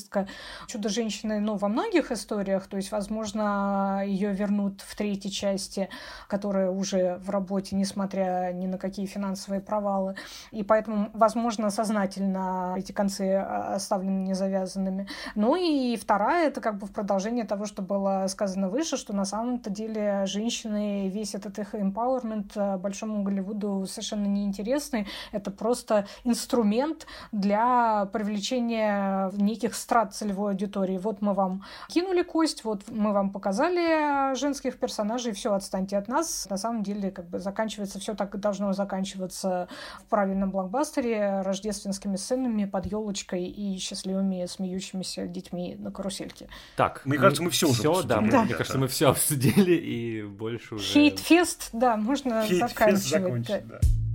гепарда-антагонистка 0.09 0.29
Чудо-женщины, 0.66 1.40
ну, 1.40 1.57
во 1.57 1.68
многих 1.68 2.12
историях, 2.12 2.66
то 2.66 2.77
есть, 2.77 2.92
возможно, 2.92 4.03
ее 4.05 4.33
вернут 4.33 4.83
в 4.83 4.97
третьей 4.97 5.31
части, 5.31 5.88
которая 6.29 6.71
уже 6.71 7.18
в 7.18 7.31
работе, 7.31 7.77
несмотря 7.77 8.53
ни 8.53 8.66
на 8.66 8.79
какие 8.79 9.07
финансовые 9.07 9.61
провалы. 9.61 10.14
И 10.51 10.62
поэтому, 10.62 11.11
возможно, 11.14 11.71
сознательно 11.71 12.75
эти 12.77 12.92
концы 12.92 13.35
а, 13.35 13.75
оставлены 13.77 14.21
незавязанными. 14.29 15.09
Ну 15.35 15.57
и 15.57 15.97
вторая, 15.97 16.49
это 16.49 16.61
как 16.61 16.79
бы 16.79 16.87
в 16.87 16.92
продолжение 16.92 17.44
того, 17.44 17.66
что 17.66 17.83
было 17.83 18.27
сказано 18.29 18.68
выше, 18.68 18.97
что 18.97 19.14
на 19.14 19.25
самом-то 19.25 19.71
деле 19.71 20.27
женщины, 20.27 21.09
весь 21.09 21.35
этот 21.35 21.59
их 21.59 21.75
empowerment 21.75 22.53
э, 22.55 22.77
большому 22.77 23.23
Голливуду 23.23 23.87
совершенно 23.87 24.27
неинтересный. 24.27 25.07
Это 25.33 25.51
просто 25.51 26.07
инструмент 26.25 27.07
для 27.33 28.07
привлечения 28.12 29.31
неких 29.37 29.75
страт 29.99 30.15
целевой 30.15 30.53
аудитории. 30.53 30.99
Вот 30.99 31.21
мы 31.21 31.35
вам 31.35 31.65
кинули 31.89 32.23
кость, 32.23 32.65
вот 32.65 32.83
мы 32.89 33.13
вам 33.13 33.31
показали 33.31 34.35
женских 34.37 34.79
персонажей, 34.79 35.33
все, 35.33 35.53
отстаньте 35.53 35.97
от 35.97 36.09
нас. 36.09 36.47
На 36.51 36.57
самом 36.57 36.83
деле, 36.83 37.11
как 37.11 37.29
бы 37.29 37.39
заканчивается 37.39 37.99
все 37.99 38.15
так 38.15 38.39
должно 38.39 38.73
заканчиваться 38.73 39.69
в 40.01 40.05
правильном 40.09 40.51
блокбастере 40.51 41.41
рождественскими 41.43 42.17
сценами 42.17 42.65
под 42.65 42.87
елочкой 42.87 43.45
и 43.45 43.79
счастливыми 43.79 44.47
смеющимися 44.47 45.27
детьми 45.27 45.77
на 45.79 45.91
карусельке. 45.91 46.49
Так, 46.77 47.03
мне 47.05 47.19
кажется, 47.19 47.43
мы 47.43 47.51
все 47.51 47.67
уже 47.67 47.81
все, 47.81 48.03
да, 48.03 48.21
да, 48.21 48.45
мне 48.45 48.55
кажется, 48.55 48.79
мы 48.79 48.87
все 48.87 49.09
обсудили 49.09 49.75
и 49.75 50.23
больше 50.23 50.77
уже. 50.77 50.85
Хейтфест, 50.85 51.71
да, 51.73 51.97
можно 51.97 52.29
можно 52.29 52.47
Хейт 52.47 52.61
заканчивать. 52.61 53.09
закончить, 53.09 53.67
да. 53.67 53.81
Ну 53.83 54.08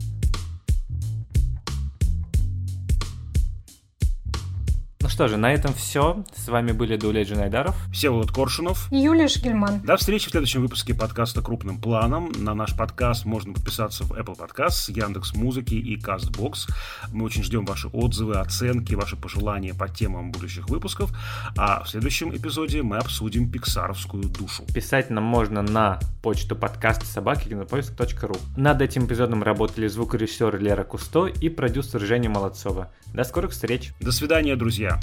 что 5.13 5.27
же, 5.27 5.37
на 5.37 5.53
этом 5.53 5.75
все. 5.75 6.23
С 6.35 6.47
вами 6.47 6.71
были 6.71 6.97
Дуля 6.97 7.23
Джинайдаров. 7.23 7.75
Всеволод 7.93 8.31
Коршунов. 8.31 8.91
И 8.91 8.97
Юлия 8.97 9.27
Шгельман. 9.27 9.81
До 9.81 9.95
встречи 9.95 10.27
в 10.27 10.31
следующем 10.31 10.63
выпуске 10.63 10.95
подкаста 10.95 11.43
«Крупным 11.43 11.79
планом». 11.79 12.31
На 12.35 12.55
наш 12.55 12.75
подкаст 12.75 13.23
можно 13.23 13.53
подписаться 13.53 14.05
в 14.05 14.13
Apple 14.13 14.35
Podcasts, 14.35 14.91
Яндекс 14.91 15.35
Музыки 15.35 15.75
и 15.75 15.99
CastBox. 15.99 16.67
Мы 17.11 17.25
очень 17.25 17.43
ждем 17.43 17.63
ваши 17.63 17.89
отзывы, 17.89 18.37
оценки, 18.39 18.95
ваши 18.95 19.15
пожелания 19.15 19.75
по 19.75 19.87
темам 19.87 20.31
будущих 20.31 20.67
выпусков. 20.67 21.15
А 21.55 21.83
в 21.83 21.89
следующем 21.89 22.35
эпизоде 22.35 22.81
мы 22.81 22.97
обсудим 22.97 23.51
пиксаровскую 23.51 24.23
душу. 24.23 24.63
Писать 24.73 25.11
нам 25.11 25.25
можно 25.25 25.61
на 25.61 25.99
почту 26.23 26.55
подкаст 26.55 27.05
собаки 27.05 27.49
кинопоиск.ру. 27.49 28.35
Над 28.57 28.81
этим 28.81 29.05
эпизодом 29.05 29.43
работали 29.43 29.85
звукорежиссер 29.85 30.59
Лера 30.59 30.83
Кусто 30.83 31.27
и 31.27 31.49
продюсер 31.49 32.01
Женя 32.01 32.31
Молодцова. 32.31 32.91
До 33.13 33.23
скорых 33.23 33.51
встреч. 33.51 33.93
До 33.99 34.11
свидания, 34.11 34.55
друзья. 34.55 34.99